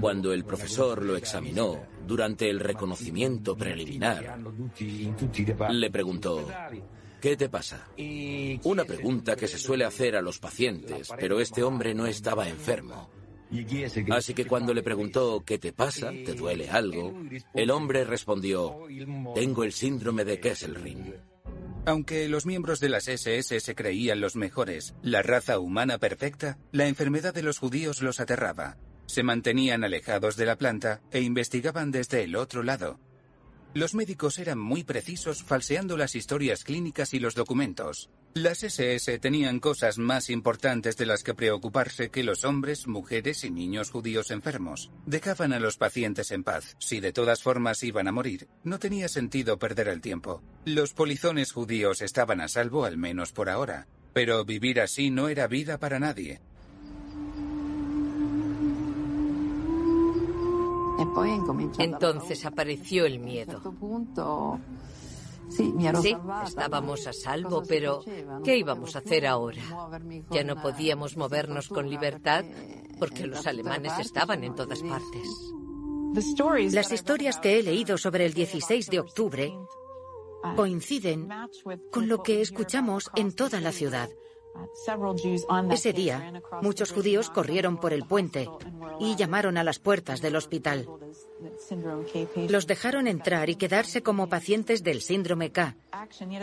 Cuando 0.00 0.32
el 0.32 0.44
profesor 0.44 1.02
lo 1.04 1.16
examinó 1.16 1.80
durante 2.06 2.50
el 2.50 2.60
reconocimiento 2.60 3.56
preliminar, 3.56 4.38
le 5.70 5.90
preguntó, 5.90 6.48
¿qué 7.20 7.36
te 7.36 7.48
pasa? 7.48 7.88
Una 8.64 8.84
pregunta 8.84 9.36
que 9.36 9.48
se 9.48 9.58
suele 9.58 9.84
hacer 9.84 10.16
a 10.16 10.22
los 10.22 10.38
pacientes, 10.38 11.10
pero 11.18 11.40
este 11.40 11.62
hombre 11.62 11.94
no 11.94 12.06
estaba 12.06 12.48
enfermo. 12.48 13.10
Así 14.10 14.34
que 14.34 14.46
cuando 14.46 14.72
le 14.72 14.82
preguntó, 14.82 15.42
¿qué 15.44 15.58
te 15.58 15.72
pasa? 15.72 16.10
¿Te 16.10 16.34
duele 16.34 16.70
algo? 16.70 17.12
El 17.54 17.70
hombre 17.70 18.04
respondió, 18.04 18.86
tengo 19.34 19.64
el 19.64 19.72
síndrome 19.72 20.24
de 20.24 20.40
Kesselring. 20.40 21.14
Aunque 21.86 22.28
los 22.28 22.46
miembros 22.46 22.78
de 22.78 22.90
las 22.90 23.08
SS 23.08 23.58
se 23.60 23.74
creían 23.74 24.20
los 24.20 24.36
mejores, 24.36 24.94
la 25.02 25.22
raza 25.22 25.58
humana 25.58 25.98
perfecta, 25.98 26.58
la 26.72 26.86
enfermedad 26.86 27.32
de 27.32 27.42
los 27.42 27.58
judíos 27.58 28.02
los 28.02 28.20
aterraba. 28.20 28.76
Se 29.10 29.24
mantenían 29.24 29.82
alejados 29.82 30.36
de 30.36 30.46
la 30.46 30.56
planta 30.56 31.00
e 31.10 31.20
investigaban 31.20 31.90
desde 31.90 32.22
el 32.22 32.36
otro 32.36 32.62
lado. 32.62 33.00
Los 33.74 33.92
médicos 33.92 34.38
eran 34.38 34.60
muy 34.60 34.84
precisos 34.84 35.42
falseando 35.42 35.96
las 35.96 36.14
historias 36.14 36.62
clínicas 36.62 37.12
y 37.12 37.18
los 37.18 37.34
documentos. 37.34 38.08
Las 38.34 38.62
SS 38.62 39.18
tenían 39.18 39.58
cosas 39.58 39.98
más 39.98 40.30
importantes 40.30 40.96
de 40.96 41.06
las 41.06 41.24
que 41.24 41.34
preocuparse 41.34 42.10
que 42.10 42.22
los 42.22 42.44
hombres, 42.44 42.86
mujeres 42.86 43.42
y 43.42 43.50
niños 43.50 43.90
judíos 43.90 44.30
enfermos. 44.30 44.92
Dejaban 45.06 45.52
a 45.52 45.58
los 45.58 45.76
pacientes 45.76 46.30
en 46.30 46.44
paz. 46.44 46.76
Si 46.78 47.00
de 47.00 47.12
todas 47.12 47.42
formas 47.42 47.82
iban 47.82 48.06
a 48.06 48.12
morir, 48.12 48.46
no 48.62 48.78
tenía 48.78 49.08
sentido 49.08 49.58
perder 49.58 49.88
el 49.88 50.00
tiempo. 50.00 50.40
Los 50.64 50.92
polizones 50.92 51.50
judíos 51.50 52.00
estaban 52.00 52.40
a 52.40 52.46
salvo 52.46 52.84
al 52.84 52.96
menos 52.96 53.32
por 53.32 53.50
ahora. 53.50 53.88
Pero 54.12 54.44
vivir 54.44 54.80
así 54.80 55.10
no 55.10 55.28
era 55.28 55.48
vida 55.48 55.78
para 55.78 55.98
nadie. 55.98 56.40
Entonces 61.78 62.44
apareció 62.46 63.06
el 63.06 63.18
miedo. 63.18 63.60
Sí, 65.48 65.74
estábamos 66.46 67.06
a 67.08 67.12
salvo, 67.12 67.62
pero 67.66 68.04
¿qué 68.44 68.58
íbamos 68.58 68.94
a 68.94 69.00
hacer 69.00 69.26
ahora? 69.26 69.62
Ya 70.30 70.44
no 70.44 70.60
podíamos 70.62 71.16
movernos 71.16 71.68
con 71.68 71.88
libertad. 71.90 72.44
porque 72.98 73.26
los 73.26 73.46
alemanes 73.46 73.98
estaban 73.98 74.44
en 74.44 74.54
todas 74.54 74.82
partes. 74.82 75.26
Las 76.72 76.92
historias 76.92 77.38
que 77.38 77.58
he 77.58 77.62
leído 77.62 77.96
sobre 77.96 78.26
el 78.26 78.34
16 78.34 78.90
de 78.90 79.00
octubre 79.00 79.52
coinciden 80.54 81.28
con 81.90 82.08
lo 82.08 82.22
que 82.22 82.40
escuchamos 82.42 83.10
en 83.16 83.34
toda 83.34 83.60
la 83.60 83.72
ciudad. 83.72 84.10
Ese 85.70 85.92
día, 85.92 86.42
muchos 86.62 86.92
judíos 86.92 87.30
corrieron 87.30 87.78
por 87.78 87.92
el 87.92 88.04
puente 88.04 88.48
y 88.98 89.16
llamaron 89.16 89.56
a 89.56 89.64
las 89.64 89.78
puertas 89.78 90.20
del 90.20 90.36
hospital. 90.36 90.86
Los 92.48 92.66
dejaron 92.66 93.06
entrar 93.06 93.50
y 93.50 93.56
quedarse 93.56 94.02
como 94.02 94.28
pacientes 94.28 94.82
del 94.82 95.00
síndrome 95.00 95.50
K. 95.50 95.76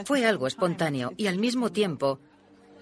Fue 0.06 0.26
algo 0.26 0.48
espontáneo 0.48 1.14
y 1.18 1.28
al 1.28 1.38
mismo 1.38 1.72
tiempo 1.72 2.20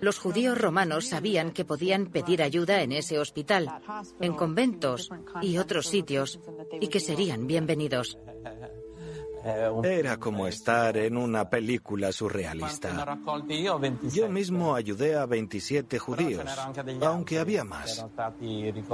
los 0.01 0.19
judíos 0.19 0.57
romanos 0.57 1.07
sabían 1.07 1.51
que 1.51 1.65
podían 1.65 2.07
pedir 2.07 2.43
ayuda 2.43 2.81
en 2.81 2.91
ese 2.91 3.17
hospital, 3.17 3.81
en 4.19 4.33
conventos 4.33 5.09
y 5.41 5.57
otros 5.57 5.87
sitios, 5.87 6.39
y 6.79 6.87
que 6.87 6.99
serían 6.99 7.47
bienvenidos. 7.47 8.17
Era 9.83 10.17
como 10.17 10.47
estar 10.47 10.97
en 10.97 11.17
una 11.17 11.47
película 11.49 12.11
surrealista. 12.11 13.19
Yo 14.11 14.27
mismo 14.27 14.75
ayudé 14.75 15.15
a 15.15 15.27
27 15.27 15.99
judíos, 15.99 16.43
aunque 17.01 17.37
había 17.37 17.63
más. 17.63 18.05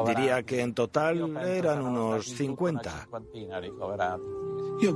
Diría 0.05 0.43
que 0.43 0.61
en 0.61 0.73
total 0.73 1.37
eran 1.37 1.81
unos 1.81 2.25
50. 2.25 3.07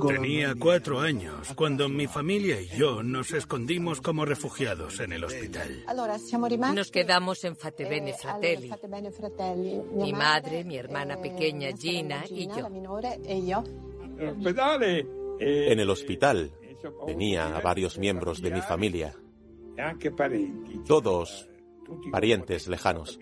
Tenía 0.08 0.54
cuatro 0.58 1.00
años 1.00 1.52
cuando 1.54 1.88
mi 1.88 2.06
familia 2.06 2.60
y 2.60 2.68
yo 2.76 3.02
nos 3.02 3.30
escondimos 3.32 4.00
como 4.00 4.24
refugiados 4.24 5.00
en 5.00 5.12
el 5.12 5.24
hospital. 5.24 5.84
Nos 6.74 6.90
quedamos 6.90 7.44
en 7.44 7.56
Fatebene 7.56 8.12
Fratelli. 8.12 8.72
Mi 9.92 10.12
madre, 10.12 10.64
mi 10.64 10.76
hermana 10.76 11.20
pequeña 11.20 11.68
Gina 11.76 12.24
y 12.28 12.48
yo. 13.46 13.62
En 15.38 15.80
el 15.80 15.90
hospital 15.90 16.52
tenía 17.06 17.56
a 17.56 17.60
varios 17.60 17.98
miembros 17.98 18.40
de 18.40 18.50
mi 18.50 18.60
familia, 18.60 19.14
todos 20.86 21.48
parientes 22.10 22.68
lejanos. 22.68 23.18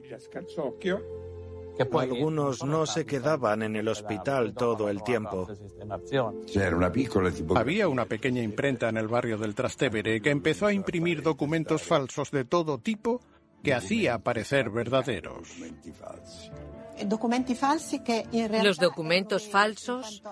Algunos 1.99 2.65
no 2.65 2.87
se 2.87 3.05
quedaban 3.05 3.63
en 3.63 3.77
el 3.77 3.89
hospital 3.89 4.55
todo 4.55 4.89
el 4.89 5.03
tiempo. 5.03 5.49
Había 7.57 7.89
una 7.89 8.07
pequeña 8.07 8.43
imprenta 8.43 8.89
en 8.89 8.97
el 8.97 9.09
barrio 9.09 9.39
del 9.39 9.55
Trastevere 9.55 10.21
que 10.21 10.31
empezó 10.31 10.67
a 10.67 10.73
imprimir 10.73 11.23
documentos 11.23 11.83
falsos 11.83 12.31
de 12.31 12.45
todo 12.45 12.79
tipo 12.79 13.21
que 13.63 13.75
hacía 13.75 14.19
parecer 14.19 14.71
verdaderos. 14.71 15.49
Los 18.63 18.79
documentos 18.79 19.49
falsos 19.49 20.23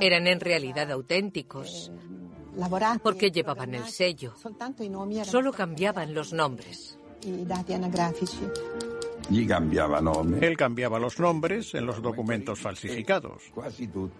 eran 0.00 0.26
en 0.26 0.40
realidad 0.40 0.90
auténticos 0.90 1.90
porque 3.02 3.30
llevaban 3.30 3.74
el 3.74 3.84
sello. 3.84 4.34
Solo 5.24 5.52
cambiaban 5.52 6.14
los 6.14 6.32
nombres. 6.32 6.98
Él 10.40 10.56
cambiaba 10.56 10.98
los 10.98 11.18
nombres 11.20 11.74
en 11.74 11.86
los 11.86 12.00
documentos 12.02 12.58
falsificados. 12.58 13.42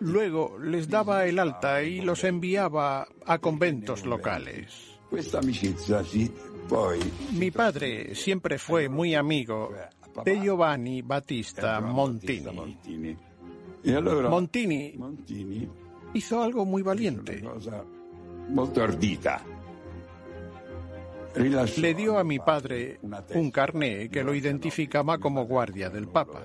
Luego 0.00 0.59
les 0.59 0.88
daba 0.88 1.24
el 1.24 1.38
alta 1.38 1.83
y 1.83 2.00
los 2.00 2.24
enviaba 2.24 3.09
a 3.24 3.38
conventos 3.38 4.04
locales. 4.04 4.98
Mi 7.33 7.50
padre 7.50 8.14
siempre 8.14 8.59
fue 8.59 8.88
muy 8.90 9.14
amigo 9.14 9.70
de 10.24 10.40
Giovanni 10.40 11.02
Battista 11.02 11.81
Montini. 11.81 13.16
Montini 14.28 15.68
hizo 16.14 16.42
algo 16.42 16.64
muy 16.64 16.83
valiente. 16.83 17.42
Le 21.76 21.94
dio 21.94 22.18
a 22.18 22.24
mi 22.24 22.38
padre 22.38 22.98
un 23.35 23.50
carné 23.50 24.09
que 24.09 24.24
lo 24.24 24.35
identificaba 24.35 25.18
como 25.18 25.44
guardia 25.46 25.90
del 25.90 26.09
Papa, 26.09 26.42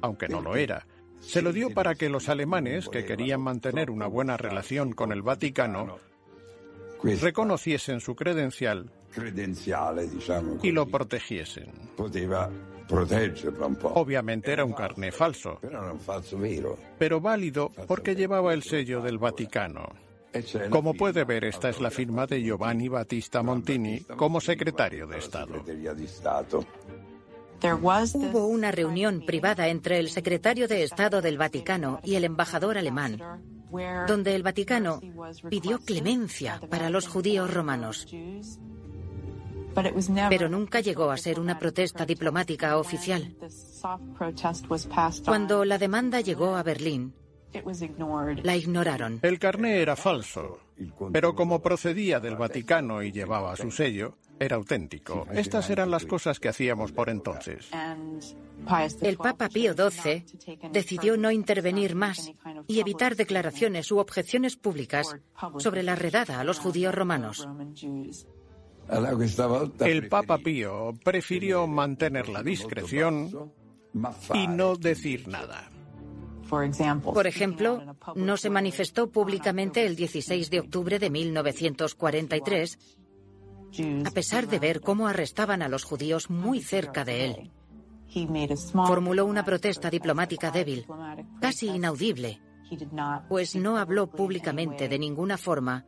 aunque 0.00 0.28
no 0.28 0.40
lo 0.40 0.56
era. 0.56 0.86
Se 1.20 1.42
lo 1.42 1.52
dio 1.52 1.70
para 1.70 1.94
que 1.94 2.08
los 2.08 2.30
alemanes, 2.30 2.88
que 2.88 3.04
querían 3.04 3.42
mantener 3.42 3.90
una 3.90 4.06
buena 4.06 4.38
relación 4.38 4.92
con 4.92 5.12
el 5.12 5.22
Vaticano, 5.22 5.98
reconociesen 7.02 8.00
su 8.00 8.16
credencial 8.16 8.90
y 10.62 10.70
lo 10.72 10.86
protegiesen. 10.86 11.70
Obviamente 12.90 14.52
era 14.52 14.64
un 14.64 14.72
carné 14.72 15.12
falso, 15.12 15.60
pero 16.98 17.20
válido 17.20 17.70
porque 17.86 18.14
llevaba 18.14 18.52
el 18.52 18.62
sello 18.62 19.00
del 19.00 19.18
Vaticano. 19.18 19.88
Como 20.70 20.94
puede 20.94 21.24
ver, 21.24 21.44
esta 21.44 21.68
es 21.68 21.80
la 21.80 21.90
firma 21.90 22.26
de 22.26 22.42
Giovanni 22.42 22.88
Battista 22.88 23.42
Montini 23.42 24.00
como 24.16 24.40
secretario 24.40 25.06
de 25.06 25.18
Estado. 25.18 25.64
Hubo 27.62 28.46
una 28.46 28.70
reunión 28.70 29.22
privada 29.26 29.68
entre 29.68 29.98
el 29.98 30.08
secretario 30.08 30.66
de 30.66 30.84
Estado 30.84 31.20
del 31.20 31.36
Vaticano 31.36 32.00
y 32.02 32.14
el 32.14 32.24
embajador 32.24 32.78
alemán, 32.78 33.20
donde 34.06 34.34
el 34.34 34.42
Vaticano 34.42 35.00
pidió 35.48 35.80
clemencia 35.80 36.60
para 36.70 36.90
los 36.90 37.06
judíos 37.06 37.52
romanos. 37.52 38.06
Pero 40.28 40.48
nunca 40.48 40.80
llegó 40.80 41.10
a 41.10 41.16
ser 41.16 41.40
una 41.40 41.58
protesta 41.58 42.04
diplomática 42.06 42.76
oficial. 42.76 43.34
Cuando 45.24 45.64
la 45.64 45.78
demanda 45.78 46.20
llegó 46.20 46.56
a 46.56 46.62
Berlín, 46.62 47.14
la 48.42 48.56
ignoraron. 48.56 49.18
El 49.22 49.38
carné 49.38 49.80
era 49.80 49.96
falso, 49.96 50.60
pero 51.12 51.34
como 51.34 51.60
procedía 51.60 52.20
del 52.20 52.36
Vaticano 52.36 53.02
y 53.02 53.12
llevaba 53.12 53.56
su 53.56 53.70
sello, 53.70 54.16
era 54.38 54.56
auténtico. 54.56 55.26
Estas 55.32 55.68
eran 55.68 55.90
las 55.90 56.06
cosas 56.06 56.40
que 56.40 56.48
hacíamos 56.48 56.92
por 56.92 57.10
entonces. 57.10 57.68
El 59.02 59.16
Papa 59.18 59.48
Pío 59.48 59.74
XII 59.74 60.24
decidió 60.72 61.16
no 61.16 61.30
intervenir 61.30 61.94
más 61.94 62.32
y 62.66 62.80
evitar 62.80 63.16
declaraciones 63.16 63.90
u 63.90 63.98
objeciones 63.98 64.56
públicas 64.56 65.16
sobre 65.58 65.82
la 65.82 65.94
redada 65.94 66.40
a 66.40 66.44
los 66.44 66.58
judíos 66.58 66.94
romanos. 66.94 67.46
El 69.80 70.08
Papa 70.08 70.38
Pío 70.38 70.94
prefirió 71.04 71.66
mantener 71.66 72.28
la 72.28 72.42
discreción 72.42 73.52
y 74.34 74.46
no 74.48 74.76
decir 74.76 75.28
nada. 75.28 75.70
Por 77.02 77.26
ejemplo, 77.26 77.96
no 78.16 78.36
se 78.36 78.50
manifestó 78.50 79.08
públicamente 79.08 79.86
el 79.86 79.94
16 79.94 80.50
de 80.50 80.60
octubre 80.60 80.98
de 80.98 81.10
1943, 81.10 82.78
a 84.04 84.10
pesar 84.10 84.48
de 84.48 84.58
ver 84.58 84.80
cómo 84.80 85.06
arrestaban 85.06 85.62
a 85.62 85.68
los 85.68 85.84
judíos 85.84 86.28
muy 86.28 86.60
cerca 86.60 87.04
de 87.04 87.26
él. 87.26 87.52
Formuló 88.72 89.26
una 89.26 89.44
protesta 89.44 89.90
diplomática 89.90 90.50
débil, 90.50 90.86
casi 91.40 91.68
inaudible, 91.68 92.40
pues 93.28 93.56
no 93.56 93.76
habló 93.76 94.08
públicamente 94.08 94.88
de 94.88 94.98
ninguna 94.98 95.36
forma 95.36 95.86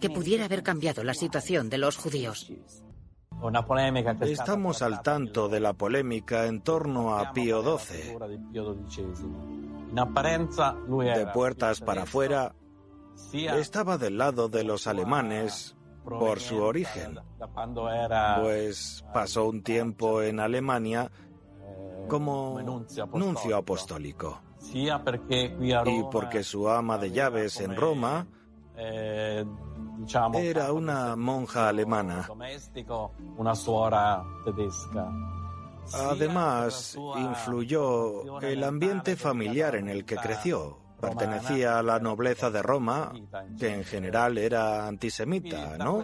que 0.00 0.10
pudiera 0.10 0.44
haber 0.46 0.62
cambiado 0.62 1.04
la 1.04 1.14
situación 1.14 1.70
de 1.70 1.78
los 1.78 1.96
judíos. 1.96 2.50
Estamos 4.20 4.82
al 4.82 5.02
tanto 5.02 5.48
de 5.48 5.60
la 5.60 5.72
polémica 5.74 6.46
en 6.46 6.62
torno 6.62 7.16
a 7.16 7.32
Pío 7.32 7.62
XII. 7.78 8.16
De 11.14 11.26
puertas 11.32 11.80
para 11.80 12.02
afuera, 12.02 12.54
estaba 13.32 13.98
del 13.98 14.18
lado 14.18 14.48
de 14.48 14.64
los 14.64 14.86
alemanes 14.86 15.76
por 16.04 16.40
su 16.40 16.62
origen, 16.62 17.18
pues 18.40 19.04
pasó 19.12 19.48
un 19.48 19.62
tiempo 19.62 20.22
en 20.22 20.40
Alemania 20.40 21.10
como 22.08 22.60
nuncio 23.12 23.56
apostólico. 23.56 24.40
Y 24.72 26.02
porque 26.10 26.42
su 26.42 26.68
ama 26.68 26.98
de 26.98 27.10
llaves 27.10 27.60
en 27.60 27.76
Roma 27.76 28.26
era 30.34 30.72
una 30.72 31.16
monja 31.16 31.68
alemana. 31.68 32.28
Además, 35.92 36.96
influyó 37.16 38.40
el 38.40 38.64
ambiente 38.64 39.16
familiar 39.16 39.76
en 39.76 39.88
el 39.88 40.04
que 40.04 40.16
creció. 40.16 40.78
Pertenecía 41.00 41.78
a 41.78 41.82
la 41.82 41.98
nobleza 41.98 42.50
de 42.50 42.62
Roma, 42.62 43.12
que 43.58 43.74
en 43.74 43.84
general 43.84 44.38
era 44.38 44.86
antisemita, 44.86 45.76
¿no? 45.76 46.02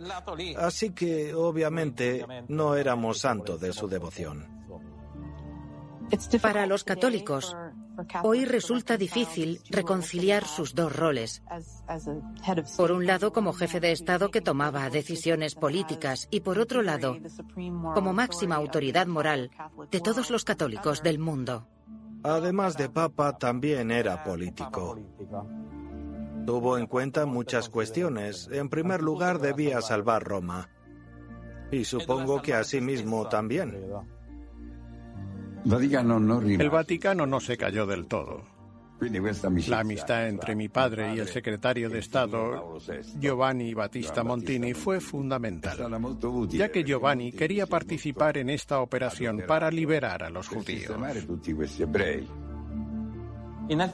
Así 0.59 0.91
que, 0.91 1.35
obviamente, 1.35 2.27
no 2.49 2.75
éramos 2.75 3.21
santos 3.21 3.61
de 3.61 3.73
su 3.73 3.89
devoción. 3.89 4.47
Para 6.43 6.67
los 6.67 6.85
católicos, 6.85 7.57
Hoy 8.23 8.45
resulta 8.45 8.97
difícil 8.97 9.61
reconciliar 9.69 10.47
sus 10.47 10.75
dos 10.75 10.95
roles. 10.95 11.43
Por 12.77 12.93
un 12.93 13.07
lado, 13.07 13.33
como 13.33 13.53
jefe 13.53 13.81
de 13.81 13.93
Estado 13.93 14.31
que 14.31 14.41
tomaba 14.41 14.89
decisiones 14.91 15.55
políticas 15.55 16.29
y 16.31 16.41
por 16.41 16.59
otro 16.59 16.83
lado, 16.83 17.19
como 17.95 18.13
máxima 18.13 18.57
autoridad 18.57 19.07
moral 19.07 19.51
de 19.91 20.01
todos 20.01 20.31
los 20.31 20.45
católicos 20.45 21.03
del 21.03 21.19
mundo. 21.19 21.67
Además 22.23 22.77
de 22.77 22.89
papa, 22.91 23.39
también 23.39 23.91
era 23.91 24.23
político. 24.25 24.99
Tuvo 26.47 26.79
en 26.79 26.87
cuenta 26.87 27.27
muchas 27.27 27.69
cuestiones. 27.69 28.49
En 28.53 28.69
primer 28.69 29.03
lugar, 29.03 29.41
debía 29.41 29.81
salvar 29.81 30.25
Roma. 30.25 30.69
Y 31.71 31.85
supongo 31.85 32.43
que 32.43 32.55
asimismo 32.55 33.29
también. 33.29 33.77
El 35.65 36.71
Vaticano 36.71 37.27
no 37.27 37.41
se 37.41 37.57
cayó 37.57 37.87
del 37.87 38.07
todo. 38.07 38.43
La 39.69 39.81
amistad 39.81 40.29
entre 40.29 40.55
mi 40.55 40.69
padre 40.69 41.15
y 41.15 41.21
el 41.21 41.29
secretario 41.29 41.89
de 41.89 42.01
Estado, 42.01 42.79
Giovanni 43.19 43.73
Battista 43.73 44.23
Montini, 44.23 44.75
fue 44.75 45.01
fundamental, 45.01 45.79
ya 46.51 46.71
que 46.71 46.85
Giovanni 46.85 47.33
quería 47.33 47.67
participar 47.67 48.37
en 48.37 48.51
esta 48.51 48.81
operación 48.81 49.43
para 49.47 49.71
liberar 49.71 50.23
a 50.23 50.29
los 50.31 50.49
judíos. 50.49 50.95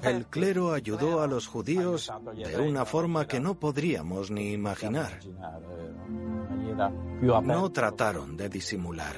El 0.03 0.27
clero 0.27 0.73
ayudó 0.73 1.21
a 1.21 1.27
los 1.27 1.47
judíos 1.47 2.11
de 2.35 2.59
una 2.59 2.85
forma 2.85 3.27
que 3.27 3.39
no 3.39 3.55
podríamos 3.61 4.31
ni 4.31 4.53
imaginar. 4.53 5.21
No 7.21 7.73
trataron 7.73 8.37
de 8.37 8.49
disimular. 8.49 9.17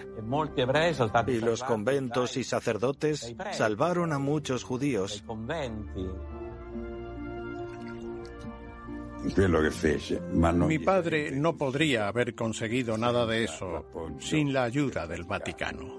Y 1.27 1.41
los 1.41 1.63
conventos 1.63 2.37
y 2.37 2.45
sacerdotes 2.45 3.35
salvaron 3.53 4.13
a 4.13 4.19
muchos 4.19 4.65
judíos. 4.65 5.25
Mi 10.67 10.79
padre 10.79 11.31
no 11.33 11.57
podría 11.57 12.09
haber 12.09 12.35
conseguido 12.35 12.97
nada 12.97 13.27
de 13.27 13.45
eso 13.45 13.85
sin 14.21 14.53
la 14.53 14.65
ayuda 14.65 15.07
del 15.07 15.25
Vaticano. 15.25 15.99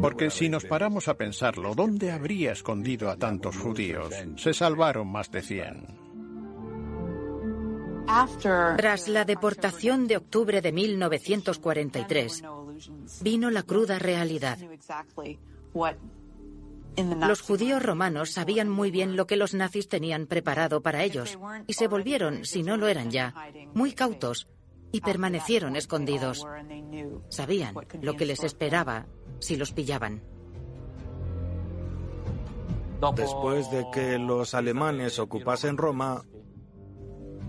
Porque 0.00 0.30
si 0.30 0.48
nos 0.48 0.64
paramos 0.64 1.08
a 1.08 1.14
pensarlo, 1.14 1.74
¿dónde 1.74 2.10
habría 2.10 2.52
escondido 2.52 3.10
a 3.10 3.16
tantos 3.16 3.56
judíos? 3.56 4.14
Se 4.36 4.54
salvaron 4.54 5.08
más 5.08 5.30
de 5.30 5.42
100. 5.42 6.07
Tras 8.76 9.08
la 9.08 9.24
deportación 9.24 10.06
de 10.06 10.16
octubre 10.16 10.62
de 10.62 10.72
1943, 10.72 12.42
vino 13.20 13.50
la 13.50 13.62
cruda 13.62 13.98
realidad. 13.98 14.58
Los 16.96 17.42
judíos 17.42 17.82
romanos 17.82 18.30
sabían 18.30 18.68
muy 18.68 18.90
bien 18.90 19.14
lo 19.14 19.26
que 19.26 19.36
los 19.36 19.54
nazis 19.54 19.88
tenían 19.88 20.26
preparado 20.26 20.80
para 20.80 21.04
ellos 21.04 21.38
y 21.66 21.74
se 21.74 21.86
volvieron, 21.86 22.44
si 22.44 22.62
no 22.62 22.76
lo 22.76 22.88
eran 22.88 23.10
ya, 23.10 23.34
muy 23.74 23.92
cautos 23.92 24.48
y 24.90 25.00
permanecieron 25.00 25.76
escondidos. 25.76 26.46
Sabían 27.28 27.74
lo 28.00 28.14
que 28.14 28.26
les 28.26 28.42
esperaba 28.42 29.06
si 29.38 29.56
los 29.56 29.72
pillaban. 29.72 30.22
Después 33.14 33.70
de 33.70 33.86
que 33.92 34.18
los 34.18 34.54
alemanes 34.54 35.20
ocupasen 35.20 35.76
Roma, 35.76 36.24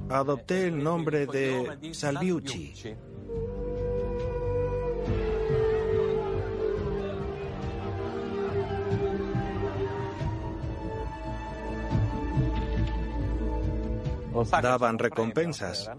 adopté 0.10 0.67
el 0.67 0.84
nombre 0.84 1.26
de 1.26 1.93
Salviucci. 1.93 2.74
Daban 14.62 15.00
recompensas. 15.00 15.89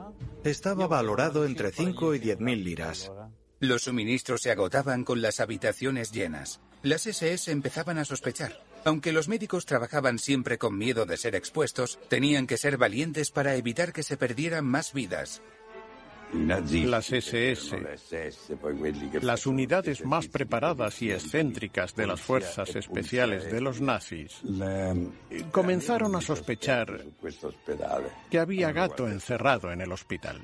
Estaba 0.44 0.86
valorado 0.86 1.44
entre 1.44 1.72
5 1.72 2.14
y 2.14 2.18
10 2.18 2.40
mil 2.40 2.64
liras. 2.64 3.12
Los 3.58 3.82
suministros 3.82 4.40
se 4.40 4.50
agotaban 4.50 5.04
con 5.04 5.20
las 5.20 5.40
habitaciones 5.40 6.12
llenas. 6.12 6.60
Las 6.82 7.06
SS 7.06 7.50
empezaban 7.50 7.98
a 7.98 8.06
sospechar. 8.06 8.69
Aunque 8.84 9.12
los 9.12 9.28
médicos 9.28 9.66
trabajaban 9.66 10.18
siempre 10.18 10.58
con 10.58 10.76
miedo 10.76 11.06
de 11.06 11.16
ser 11.16 11.34
expuestos, 11.34 11.98
tenían 12.08 12.46
que 12.46 12.56
ser 12.56 12.76
valientes 12.76 13.30
para 13.30 13.56
evitar 13.56 13.92
que 13.92 14.02
se 14.02 14.16
perdieran 14.16 14.64
más 14.64 14.92
vidas. 14.92 15.42
Las 16.32 17.12
SS, 17.12 17.76
las 19.20 19.46
unidades 19.46 20.04
más 20.04 20.28
preparadas 20.28 21.02
y 21.02 21.10
excéntricas 21.10 21.96
de 21.96 22.06
las 22.06 22.20
fuerzas 22.20 22.76
especiales 22.76 23.50
de 23.50 23.60
los 23.60 23.80
nazis, 23.80 24.40
comenzaron 25.50 26.14
a 26.14 26.20
sospechar 26.20 27.04
que 28.30 28.38
había 28.38 28.70
gato 28.70 29.08
encerrado 29.08 29.72
en 29.72 29.80
el 29.80 29.90
hospital. 29.90 30.40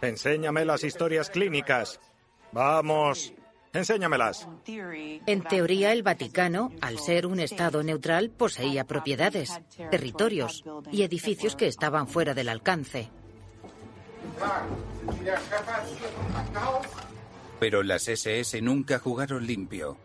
Enséñame 0.00 0.64
las 0.64 0.84
historias 0.84 1.30
clínicas. 1.30 1.98
Vamos. 2.52 3.32
Enséñamelas. 3.74 4.48
En 5.26 5.42
teoría, 5.42 5.92
el 5.92 6.04
Vaticano, 6.04 6.70
al 6.80 6.98
ser 7.00 7.26
un 7.26 7.40
Estado 7.40 7.82
neutral, 7.82 8.30
poseía 8.30 8.84
propiedades, 8.84 9.60
territorios 9.90 10.62
y 10.92 11.02
edificios 11.02 11.56
que 11.56 11.66
estaban 11.66 12.06
fuera 12.06 12.34
del 12.34 12.48
alcance. 12.48 13.10
Pero 17.58 17.82
las 17.82 18.08
SS 18.08 18.62
nunca 18.62 19.00
jugaron 19.00 19.44
limpio. 19.44 19.96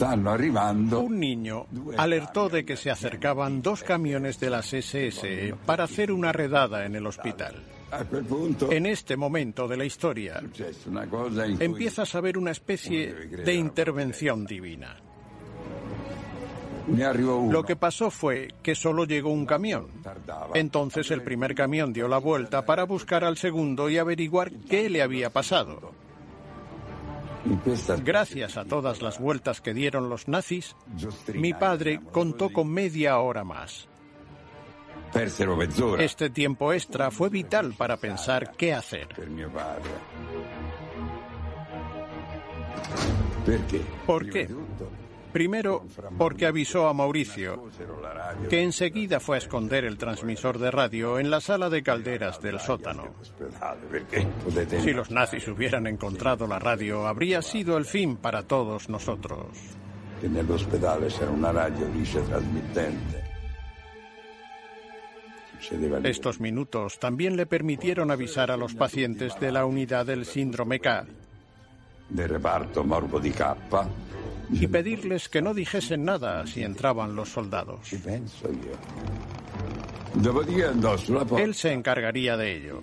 Un 0.00 1.20
niño 1.20 1.66
alertó 1.96 2.48
de 2.48 2.64
que 2.64 2.76
se 2.76 2.90
acercaban 2.90 3.60
dos 3.60 3.82
camiones 3.84 4.40
de 4.40 4.50
las 4.50 4.72
SS 4.72 5.54
para 5.66 5.84
hacer 5.84 6.10
una 6.10 6.32
redada 6.32 6.86
en 6.86 6.96
el 6.96 7.06
hospital. 7.06 7.62
En 8.70 8.86
este 8.86 9.16
momento 9.16 9.66
de 9.66 9.76
la 9.76 9.84
historia 9.84 10.42
empiezas 11.58 12.14
a 12.14 12.20
ver 12.20 12.36
una 12.36 12.50
especie 12.50 13.14
de 13.14 13.54
intervención 13.54 14.44
divina. 14.44 14.96
Lo 17.50 17.64
que 17.64 17.76
pasó 17.76 18.10
fue 18.10 18.48
que 18.62 18.74
solo 18.74 19.04
llegó 19.04 19.30
un 19.30 19.46
camión. 19.46 19.88
Entonces 20.54 21.10
el 21.10 21.22
primer 21.22 21.54
camión 21.54 21.92
dio 21.92 22.08
la 22.08 22.18
vuelta 22.18 22.64
para 22.64 22.84
buscar 22.84 23.24
al 23.24 23.36
segundo 23.36 23.90
y 23.90 23.98
averiguar 23.98 24.50
qué 24.68 24.88
le 24.88 25.02
había 25.02 25.30
pasado. 25.30 25.92
Gracias 28.04 28.56
a 28.56 28.64
todas 28.64 29.00
las 29.00 29.18
vueltas 29.18 29.60
que 29.60 29.74
dieron 29.74 30.08
los 30.08 30.28
nazis, 30.28 30.76
mi 31.34 31.54
padre 31.54 32.00
contó 32.12 32.50
con 32.50 32.68
media 32.68 33.18
hora 33.18 33.44
más. 33.44 33.88
Este 35.98 36.30
tiempo 36.30 36.72
extra 36.72 37.10
fue 37.10 37.28
vital 37.28 37.74
para 37.76 37.96
pensar 37.96 38.52
qué 38.56 38.74
hacer. 38.74 39.08
¿Por 44.06 44.28
qué? 44.28 44.48
Primero, 45.32 45.84
porque 46.16 46.46
avisó 46.46 46.88
a 46.88 46.94
Mauricio, 46.94 47.68
que 48.48 48.62
enseguida 48.62 49.20
fue 49.20 49.36
a 49.36 49.38
esconder 49.38 49.84
el 49.84 49.98
transmisor 49.98 50.58
de 50.58 50.70
radio 50.70 51.18
en 51.18 51.30
la 51.30 51.40
sala 51.40 51.68
de 51.68 51.82
calderas 51.82 52.40
del 52.40 52.58
sótano. 52.60 53.04
Si 54.80 54.92
los 54.92 55.10
nazis 55.10 55.46
hubieran 55.48 55.86
encontrado 55.86 56.46
la 56.46 56.58
radio, 56.58 57.06
habría 57.06 57.42
sido 57.42 57.76
el 57.76 57.84
fin 57.84 58.16
para 58.16 58.42
todos 58.44 58.88
nosotros. 58.88 59.48
Que 60.20 60.52
hospital 60.52 61.04
era 61.04 61.30
una 61.30 61.52
radio 61.52 61.86
transmitente. 62.26 63.27
Estos 66.04 66.40
minutos 66.40 66.98
también 66.98 67.36
le 67.36 67.46
permitieron 67.46 68.10
avisar 68.10 68.50
a 68.50 68.56
los 68.56 68.74
pacientes 68.74 69.38
de 69.40 69.52
la 69.52 69.64
unidad 69.64 70.06
del 70.06 70.24
síndrome 70.24 70.80
K. 70.80 71.06
De 72.08 72.26
reparto 72.26 72.84
morbo 72.84 73.20
di 73.20 73.30
K. 73.30 73.56
Y 74.50 74.66
pedirles 74.66 75.28
que 75.28 75.42
no 75.42 75.52
dijesen 75.52 76.04
nada 76.04 76.46
si 76.46 76.62
entraban 76.62 77.14
los 77.14 77.28
soldados. 77.28 77.92
Él 81.36 81.54
se 81.54 81.72
encargaría 81.72 82.36
de 82.36 82.56
ello. 82.56 82.82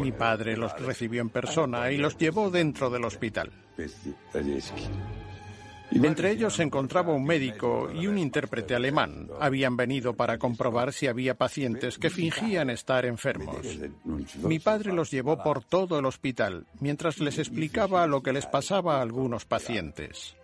Mi 0.00 0.12
padre 0.12 0.56
los 0.56 0.72
recibió 0.80 1.20
en 1.20 1.28
persona 1.28 1.90
y 1.90 1.98
los 1.98 2.16
llevó 2.16 2.50
dentro 2.50 2.88
del 2.88 3.04
hospital. 3.04 3.50
Entre 5.90 6.30
ellos 6.30 6.54
se 6.54 6.62
encontraba 6.62 7.12
un 7.12 7.24
médico 7.24 7.90
y 7.92 8.06
un 8.06 8.18
intérprete 8.18 8.74
alemán. 8.74 9.28
Habían 9.40 9.76
venido 9.76 10.14
para 10.14 10.38
comprobar 10.38 10.92
si 10.92 11.06
había 11.06 11.34
pacientes 11.36 11.98
que 11.98 12.10
fingían 12.10 12.70
estar 12.70 13.04
enfermos. 13.04 13.58
Mi 14.42 14.58
padre 14.58 14.92
los 14.92 15.10
llevó 15.10 15.42
por 15.42 15.62
todo 15.64 15.98
el 15.98 16.06
hospital 16.06 16.66
mientras 16.80 17.20
les 17.20 17.38
explicaba 17.38 18.06
lo 18.06 18.22
que 18.22 18.32
les 18.32 18.46
pasaba 18.46 18.98
a 18.98 19.02
algunos 19.02 19.44
pacientes. 19.44 20.36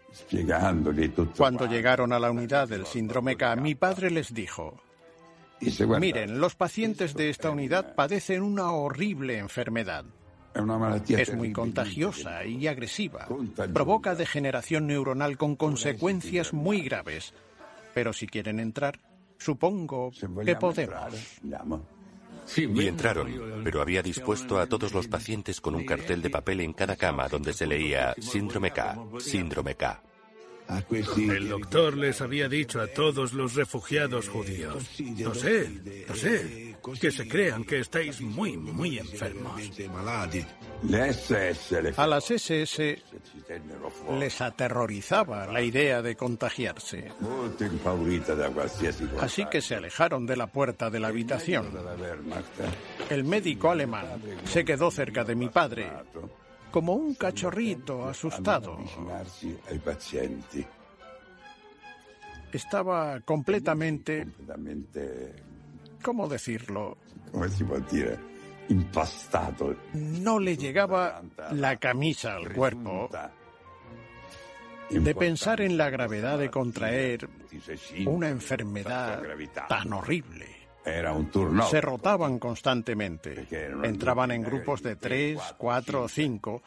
Cuando 1.37 1.67
llegaron 1.67 2.13
a 2.13 2.19
la 2.19 2.31
unidad 2.31 2.69
del 2.69 2.87
síndrome 2.87 3.37
K, 3.37 3.57
mi 3.57 3.75
padre 3.75 4.11
les 4.11 4.35
dijo, 4.35 4.81
miren, 6.01 6.41
los 6.41 6.55
pacientes 6.55 7.15
de 7.15 7.31
esta 7.31 7.51
unidad 7.51 7.95
padecen 7.95 8.43
una 8.43 8.73
horrible 8.73 9.39
enfermedad. 9.39 10.05
Es 11.09 11.35
muy 11.35 11.53
contagiosa 11.53 12.45
y 12.45 12.67
agresiva. 12.67 13.29
Provoca 13.73 14.15
degeneración 14.15 14.87
neuronal 14.87 15.37
con 15.37 15.57
consecuencias 15.57 16.53
muy 16.53 16.83
graves. 16.83 17.35
Pero 17.95 18.13
si 18.13 18.27
quieren 18.27 18.61
entrar, 18.61 18.99
supongo 19.39 20.13
que 20.45 20.57
podemos. 20.57 20.99
Y 22.57 22.87
entraron, 22.87 23.63
pero 23.63 23.81
había 23.81 24.03
dispuesto 24.03 24.59
a 24.59 24.67
todos 24.67 24.93
los 24.93 25.07
pacientes 25.07 25.61
con 25.61 25.75
un 25.75 25.85
cartel 25.85 26.21
de 26.21 26.31
papel 26.31 26.61
en 26.61 26.73
cada 26.73 26.97
cama 26.97 27.29
donde 27.29 27.53
se 27.53 27.67
leía 27.67 28.15
síndrome 28.19 28.73
K, 28.73 28.99
síndrome 29.19 29.77
K. 29.77 30.03
El 31.17 31.49
doctor 31.49 31.97
les 31.97 32.21
había 32.21 32.49
dicho 32.49 32.81
a 32.81 32.87
todos 32.87 33.33
los 33.33 33.55
refugiados 33.55 34.29
judíos, 34.29 34.87
no 35.19 35.35
sé, 35.35 36.05
no 36.09 36.15
sé, 36.15 36.77
que 37.01 37.11
se 37.11 37.29
crean 37.29 37.65
que 37.65 37.81
estáis 37.81 38.21
muy, 38.21 38.57
muy 38.57 38.99
enfermos. 38.99 39.61
A 41.97 42.07
las 42.07 42.31
SS 42.31 43.03
les 44.19 44.41
aterrorizaba 44.41 45.47
la 45.47 45.63
idea 45.63 46.03
de 46.03 46.17
contagiarse. 46.17 47.11
Así 49.21 49.47
que 49.47 49.61
se 49.61 49.75
alejaron 49.75 50.27
de 50.27 50.37
la 50.37 50.47
puerta 50.47 50.89
de 50.89 51.01
la 51.01 51.09
habitación. 51.09 51.71
El 53.09 53.25
médico 53.25 53.71
alemán 53.71 54.07
se 54.45 54.65
quedó 54.65 54.91
cerca 54.91 55.25
de 55.25 55.35
mi 55.35 55.49
padre 55.49 55.91
como 56.71 56.95
un 56.95 57.15
cachorrito 57.15 58.09
asustado. 58.09 58.79
Estaba 62.53 63.21
completamente... 63.21 64.27
¿Cómo 66.03 66.29
decirlo? 66.29 66.97
Impastado. 68.69 69.77
No 69.95 70.39
le 70.39 70.57
llegaba 70.57 71.23
la 71.53 71.77
camisa 71.77 72.35
al 72.37 72.53
cuerpo 72.53 73.11
de 74.91 75.15
pensar 75.15 75.61
en 75.61 75.77
la 75.77 75.91
gravedad 75.91 76.39
de 76.39 76.51
contraer 76.51 77.29
una 78.07 78.29
enfermedad 78.29 79.23
tan 79.69 79.93
horrible. 79.93 80.60
Era 80.85 81.13
un 81.13 81.31
turno. 81.31 81.67
Se 81.69 81.81
rotaban 81.81 82.39
constantemente. 82.39 83.47
Entraban 83.83 84.31
en 84.31 84.43
grupos 84.43 84.83
de 84.83 84.97
tres, 84.97 85.39
cuatro 85.59 86.05
o 86.05 86.09
cinco, 86.09 86.63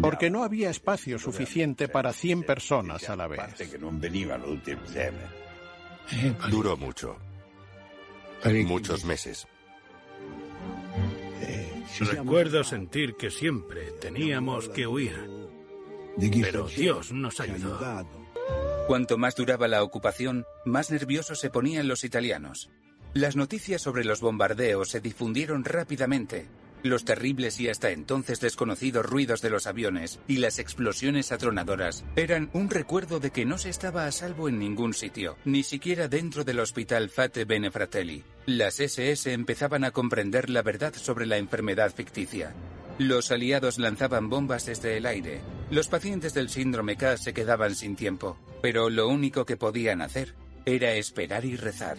porque 0.00 0.30
no 0.30 0.42
había 0.42 0.70
espacio 0.70 1.18
suficiente 1.18 1.88
para 1.88 2.12
100 2.12 2.42
personas 2.44 3.08
a 3.08 3.16
la 3.16 3.26
vez. 3.28 3.40
Duró 6.50 6.76
mucho. 6.76 7.16
Muchos 8.44 9.04
meses. 9.04 9.46
Recuerdo 12.00 12.64
sentir 12.64 13.16
que 13.16 13.30
siempre 13.30 13.92
teníamos 14.00 14.68
que 14.68 14.86
huir. 14.86 15.30
Pero 16.18 16.66
Dios 16.66 17.12
nos 17.12 17.40
ayudó. 17.40 17.78
Cuanto 18.86 19.18
más 19.18 19.34
duraba 19.34 19.66
la 19.66 19.82
ocupación, 19.82 20.44
más 20.64 20.92
nerviosos 20.92 21.40
se 21.40 21.50
ponían 21.50 21.88
los 21.88 22.04
italianos. 22.04 22.70
Las 23.14 23.34
noticias 23.34 23.82
sobre 23.82 24.04
los 24.04 24.20
bombardeos 24.20 24.90
se 24.90 25.00
difundieron 25.00 25.64
rápidamente. 25.64 26.46
Los 26.84 27.04
terribles 27.04 27.58
y 27.58 27.68
hasta 27.68 27.90
entonces 27.90 28.38
desconocidos 28.38 29.04
ruidos 29.04 29.42
de 29.42 29.50
los 29.50 29.66
aviones 29.66 30.20
y 30.28 30.36
las 30.36 30.60
explosiones 30.60 31.32
atronadoras 31.32 32.04
eran 32.14 32.48
un 32.52 32.70
recuerdo 32.70 33.18
de 33.18 33.32
que 33.32 33.44
no 33.44 33.58
se 33.58 33.70
estaba 33.70 34.06
a 34.06 34.12
salvo 34.12 34.48
en 34.48 34.60
ningún 34.60 34.94
sitio, 34.94 35.36
ni 35.44 35.64
siquiera 35.64 36.06
dentro 36.06 36.44
del 36.44 36.60
hospital 36.60 37.10
Fate 37.10 37.44
Benefratelli. 37.44 38.22
Las 38.46 38.78
SS 38.78 39.32
empezaban 39.32 39.82
a 39.82 39.90
comprender 39.90 40.48
la 40.48 40.62
verdad 40.62 40.94
sobre 40.94 41.26
la 41.26 41.38
enfermedad 41.38 41.92
ficticia. 41.92 42.54
Los 42.98 43.30
aliados 43.30 43.78
lanzaban 43.78 44.30
bombas 44.30 44.64
desde 44.64 44.96
el 44.96 45.04
aire. 45.04 45.42
Los 45.70 45.88
pacientes 45.88 46.32
del 46.32 46.48
síndrome 46.48 46.96
K 46.96 47.18
se 47.18 47.34
quedaban 47.34 47.74
sin 47.74 47.94
tiempo, 47.94 48.38
pero 48.62 48.88
lo 48.88 49.08
único 49.08 49.44
que 49.44 49.58
podían 49.58 50.00
hacer 50.00 50.34
era 50.64 50.92
esperar 50.92 51.44
y 51.44 51.56
rezar. 51.56 51.98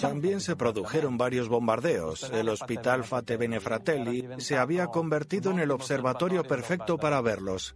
También 0.00 0.40
se 0.40 0.54
produjeron 0.54 1.16
varios 1.16 1.48
bombardeos. 1.48 2.30
El 2.30 2.50
hospital 2.50 3.04
Fate 3.04 3.36
Benefratelli 3.36 4.28
se 4.38 4.58
había 4.58 4.88
convertido 4.88 5.50
en 5.50 5.60
el 5.60 5.70
observatorio 5.70 6.44
perfecto 6.44 6.98
para 6.98 7.20
verlos. 7.20 7.74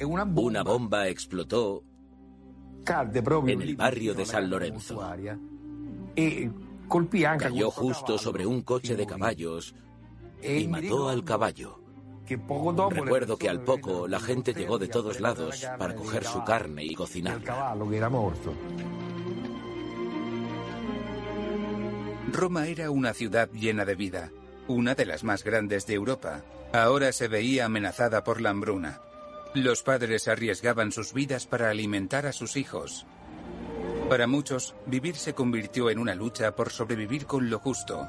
Una 0.00 0.24
bomba 0.62 1.08
explotó 1.08 1.82
en 2.86 3.62
el 3.62 3.76
barrio 3.76 4.14
de 4.14 4.24
San 4.24 4.48
Lorenzo. 4.48 5.00
Cayó 7.38 7.70
justo 7.72 8.16
sobre 8.16 8.46
un 8.46 8.62
coche 8.62 8.94
de 8.94 9.06
caballos 9.06 9.74
y 10.46 10.68
mató 10.68 11.08
al 11.08 11.24
caballo. 11.24 11.80
Recuerdo 12.28 13.36
que 13.36 13.48
al 13.48 13.60
poco 13.60 14.08
la 14.08 14.18
gente 14.18 14.52
llegó 14.52 14.78
de 14.78 14.88
todos 14.88 15.20
lados 15.20 15.64
para 15.78 15.94
coger 15.94 16.24
su 16.24 16.42
carne 16.44 16.84
y 16.84 16.94
cocinarla. 16.94 17.76
Roma 22.32 22.66
era 22.66 22.90
una 22.90 23.14
ciudad 23.14 23.48
llena 23.52 23.84
de 23.84 23.94
vida, 23.94 24.32
una 24.66 24.94
de 24.94 25.06
las 25.06 25.22
más 25.22 25.44
grandes 25.44 25.86
de 25.86 25.94
Europa. 25.94 26.42
Ahora 26.72 27.12
se 27.12 27.28
veía 27.28 27.66
amenazada 27.66 28.24
por 28.24 28.40
la 28.40 28.50
hambruna. 28.50 29.00
Los 29.54 29.82
padres 29.82 30.26
arriesgaban 30.26 30.90
sus 30.90 31.12
vidas 31.12 31.46
para 31.46 31.70
alimentar 31.70 32.26
a 32.26 32.32
sus 32.32 32.56
hijos. 32.56 33.06
Para 34.10 34.26
muchos, 34.26 34.74
vivir 34.86 35.16
se 35.16 35.34
convirtió 35.34 35.88
en 35.90 35.98
una 35.98 36.14
lucha 36.14 36.54
por 36.54 36.70
sobrevivir 36.70 37.26
con 37.26 37.48
lo 37.48 37.58
justo. 37.58 38.06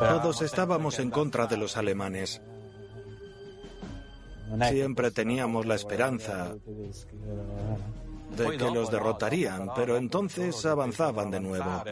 Todos 0.00 0.40
estábamos 0.40 0.98
en 0.98 1.10
contra 1.10 1.46
de 1.46 1.58
los 1.58 1.76
alemanes. 1.76 2.40
Siempre 4.70 5.10
teníamos 5.10 5.66
la 5.66 5.74
esperanza 5.74 6.56
de 8.36 8.56
que 8.56 8.70
los 8.70 8.90
derrotarían, 8.90 9.68
pero 9.76 9.98
entonces 9.98 10.64
avanzaban 10.64 11.30
de 11.30 11.40
nuevo. 11.40 11.84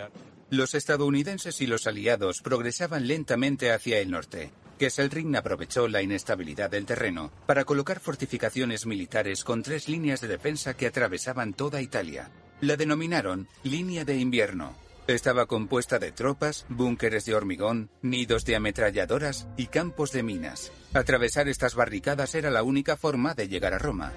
Los 0.50 0.74
estadounidenses 0.74 1.60
y 1.60 1.66
los 1.66 1.86
aliados 1.86 2.40
progresaban 2.40 3.06
lentamente 3.06 3.70
hacia 3.72 3.98
el 3.98 4.10
norte. 4.10 4.50
Kesselring 4.78 5.36
aprovechó 5.36 5.86
la 5.88 6.00
inestabilidad 6.00 6.70
del 6.70 6.86
terreno 6.86 7.30
para 7.46 7.64
colocar 7.64 8.00
fortificaciones 8.00 8.86
militares 8.86 9.44
con 9.44 9.62
tres 9.62 9.88
líneas 9.88 10.22
de 10.22 10.28
defensa 10.28 10.74
que 10.74 10.86
atravesaban 10.86 11.52
toda 11.52 11.82
Italia. 11.82 12.30
La 12.60 12.76
denominaron 12.76 13.48
Línea 13.64 14.04
de 14.06 14.16
Invierno. 14.16 14.87
Estaba 15.08 15.46
compuesta 15.46 15.98
de 15.98 16.12
tropas, 16.12 16.66
búnkeres 16.68 17.24
de 17.24 17.34
hormigón, 17.34 17.90
nidos 18.02 18.44
de 18.44 18.56
ametralladoras 18.56 19.48
y 19.56 19.68
campos 19.68 20.12
de 20.12 20.22
minas. 20.22 20.70
Atravesar 20.92 21.48
estas 21.48 21.74
barricadas 21.74 22.34
era 22.34 22.50
la 22.50 22.62
única 22.62 22.98
forma 22.98 23.32
de 23.32 23.48
llegar 23.48 23.72
a 23.72 23.78
Roma. 23.78 24.12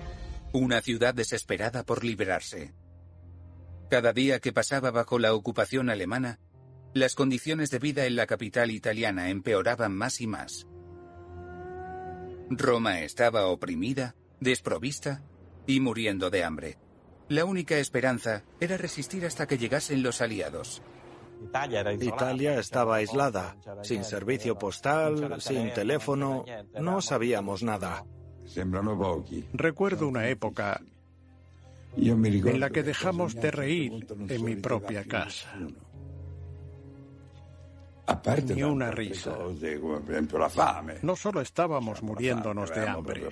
Una 0.52 0.82
ciudad 0.82 1.14
desesperada 1.14 1.84
por 1.84 2.04
liberarse. 2.04 2.74
Cada 3.90 4.12
día 4.12 4.42
que 4.42 4.52
pasaba 4.52 4.92
bajo 4.92 5.18
la 5.18 5.34
ocupación 5.34 5.90
alemana, 5.90 6.40
las 6.94 7.16
condiciones 7.16 7.70
de 7.70 7.80
vida 7.80 8.06
en 8.06 8.18
la 8.18 8.28
capital 8.28 8.70
italiana 8.70 9.30
empeoraban 9.30 9.96
más 9.96 10.20
y 10.20 10.28
más. 10.28 10.68
Roma 12.50 13.00
estaba 13.00 13.46
oprimida, 13.46 14.18
desprovista 14.42 15.24
y 15.66 15.80
muriendo 15.80 16.30
de 16.30 16.44
hambre. 16.44 16.78
La 17.32 17.46
única 17.46 17.78
esperanza 17.78 18.44
era 18.60 18.76
resistir 18.76 19.26
hasta 19.26 19.48
que 19.48 19.58
llegasen 19.58 20.04
los 20.04 20.20
aliados. 20.20 20.82
Italia 22.02 22.60
estaba 22.60 22.98
aislada, 22.98 23.56
sin 23.84 24.04
servicio 24.04 24.60
postal, 24.60 25.40
sin 25.40 25.72
teléfono, 25.72 26.44
no 26.78 27.00
sabíamos 27.00 27.64
nada. 27.64 28.04
Recuerdo 29.54 30.10
una 30.10 30.28
época 30.28 30.82
en 31.96 32.60
la 32.60 32.70
que 32.70 32.84
dejamos 32.84 33.34
de 33.36 33.52
reír 33.52 34.08
en 34.28 34.44
mi 34.44 34.58
propia 34.58 35.06
casa. 35.06 35.56
Ni 38.54 38.64
una 38.64 38.92
risa. 38.92 39.38
No 41.02 41.16
solo 41.16 41.40
estábamos 41.40 42.04
muriéndonos 42.04 42.76
de 42.76 42.90
hambre. 42.90 43.30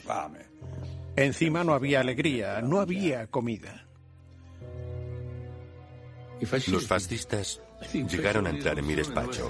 Encima 1.18 1.66
no 1.66 1.74
había 1.74 2.00
alegría, 2.00 2.62
no 2.62 2.80
había 2.80 3.28
comida. 3.28 3.89
Los 6.68 6.88
fascistas 6.88 7.62
llegaron 7.92 8.48
a 8.48 8.50
entrar 8.50 8.80
en 8.80 8.88
mi 8.88 8.96
despacho. 8.96 9.48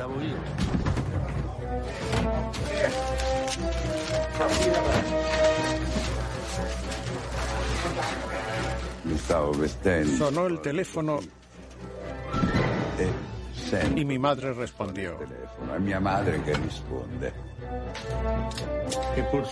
Sonó 10.18 10.48
el 10.48 10.62
teléfono 10.62 11.20
y 13.96 14.06
mi 14.06 14.18
madre 14.18 14.54
respondió. 14.54 15.18
mi 15.80 15.94
madre 15.94 16.42
que 16.44 16.54
responde. 16.54 17.34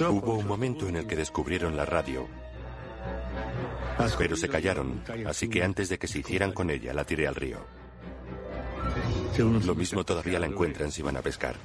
Hubo 0.10 0.38
un 0.38 0.48
momento 0.48 0.88
en 0.88 0.96
el 0.98 1.08
que 1.08 1.16
descubrieron 1.16 1.78
la 1.78 1.86
radio 1.86 2.28
pero 4.18 4.36
se 4.36 4.48
callaron, 4.48 5.02
así 5.26 5.50
que 5.50 5.64
antes 5.64 5.90
de 5.90 5.98
que 5.98 6.08
se 6.08 6.20
hicieran 6.20 6.52
con 6.52 6.70
ella, 6.70 6.94
la 6.94 7.04
tiré 7.04 7.28
al 7.28 7.36
río. 7.36 7.58
Lo 9.38 9.76
mismo 9.76 10.04
todavía 10.04 10.40
la 10.40 10.48
encuentran 10.48 10.92
si 10.92 11.02
van 11.02 11.18
a 11.18 11.22
pescar. 11.22 11.56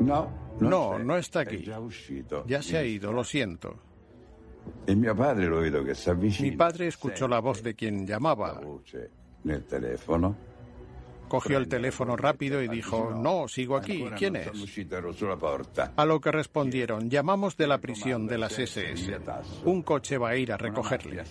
No, 0.00 0.30
no, 0.60 0.98
no 0.98 1.16
está 1.16 1.40
aquí. 1.40 1.64
Ya 2.46 2.62
se 2.62 2.78
ha 2.78 2.84
ido, 2.84 3.12
lo 3.12 3.24
siento. 3.24 3.76
Mi 4.86 6.50
padre 6.52 6.88
escuchó 6.88 7.28
la 7.28 7.40
voz 7.40 7.62
de 7.62 7.74
quien 7.74 8.06
llamaba. 8.06 8.60
Cogió 11.28 11.58
el 11.58 11.68
teléfono 11.68 12.16
rápido 12.16 12.62
y 12.62 12.68
dijo, 12.68 13.10
no, 13.14 13.48
sigo 13.48 13.76
aquí, 13.76 14.04
¿quién 14.16 14.36
es? 14.36 14.48
A 15.96 16.04
lo 16.04 16.20
que 16.20 16.32
respondieron, 16.32 17.10
llamamos 17.10 17.56
de 17.56 17.66
la 17.66 17.78
prisión 17.78 18.26
de 18.26 18.38
las 18.38 18.58
SS. 18.58 19.20
Un 19.64 19.82
coche 19.82 20.16
va 20.18 20.30
a 20.30 20.36
ir 20.36 20.52
a 20.52 20.56
recogerle. 20.56 21.22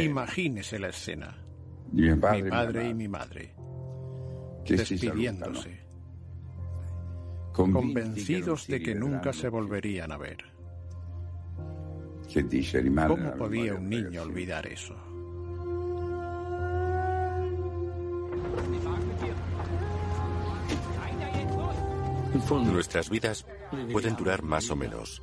Imagínese 0.00 0.78
la 0.78 0.88
escena. 0.88 1.36
Mi 1.92 2.14
padre 2.48 2.88
y 2.88 2.94
mi 2.94 3.08
madre. 3.08 3.54
Despidiéndose. 4.64 5.86
Convencidos 7.52 8.66
de 8.66 8.80
que 8.80 8.94
nunca 8.94 9.32
se 9.32 9.48
volverían 9.48 10.12
a 10.12 10.18
ver. 10.18 10.55
¿Cómo 13.08 13.36
podía 13.36 13.74
un 13.74 13.88
niño 13.88 14.22
olvidar 14.22 14.66
eso? 14.66 14.94
Nuestras 22.50 23.08
vidas 23.10 23.46
pueden 23.92 24.14
durar 24.16 24.42
más 24.42 24.70
o 24.70 24.76
menos, 24.76 25.22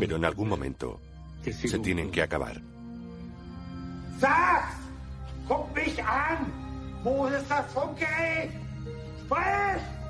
pero 0.00 0.16
en 0.16 0.24
algún 0.24 0.48
momento 0.48 1.00
se 1.44 1.78
tienen 1.78 2.10
que 2.10 2.22
acabar. 2.22 2.60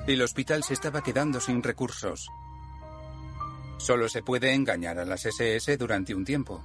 El 0.07 0.21
hospital 0.21 0.63
se 0.63 0.73
estaba 0.73 1.01
quedando 1.01 1.39
sin 1.39 1.61
recursos. 1.61 2.29
Solo 3.77 4.09
se 4.09 4.23
puede 4.23 4.53
engañar 4.53 4.99
a 4.99 5.05
las 5.05 5.25
SS 5.25 5.77
durante 5.77 6.15
un 6.15 6.25
tiempo. 6.25 6.63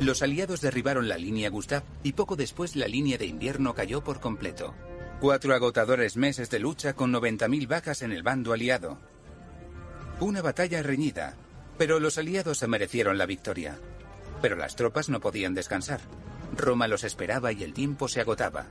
Los 0.00 0.22
aliados 0.22 0.60
derribaron 0.60 1.08
la 1.08 1.18
línea 1.18 1.50
Gustav 1.50 1.82
y 2.04 2.12
poco 2.12 2.36
después 2.36 2.76
la 2.76 2.86
línea 2.86 3.18
de 3.18 3.26
invierno 3.26 3.74
cayó 3.74 4.02
por 4.02 4.20
completo. 4.20 4.74
Cuatro 5.20 5.54
agotadores 5.54 6.16
meses 6.16 6.50
de 6.50 6.60
lucha 6.60 6.94
con 6.94 7.12
90.000 7.12 7.66
bajas 7.66 8.02
en 8.02 8.12
el 8.12 8.22
bando 8.22 8.52
aliado. 8.52 8.98
Una 10.20 10.40
batalla 10.40 10.82
reñida, 10.82 11.36
pero 11.78 12.00
los 12.00 12.18
aliados 12.18 12.58
se 12.58 12.66
merecieron 12.66 13.16
la 13.16 13.26
victoria. 13.26 13.78
Pero 14.42 14.56
las 14.56 14.76
tropas 14.76 15.08
no 15.08 15.20
podían 15.20 15.54
descansar. 15.54 16.00
Roma 16.56 16.88
los 16.88 17.04
esperaba 17.04 17.52
y 17.52 17.62
el 17.62 17.72
tiempo 17.72 18.08
se 18.08 18.20
agotaba. 18.20 18.66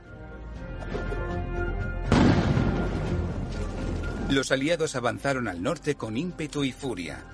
Los 4.30 4.52
aliados 4.52 4.94
avanzaron 4.94 5.48
al 5.48 5.62
norte 5.62 5.94
con 5.94 6.18
ímpetu 6.18 6.64
y 6.64 6.72
furia. 6.72 7.24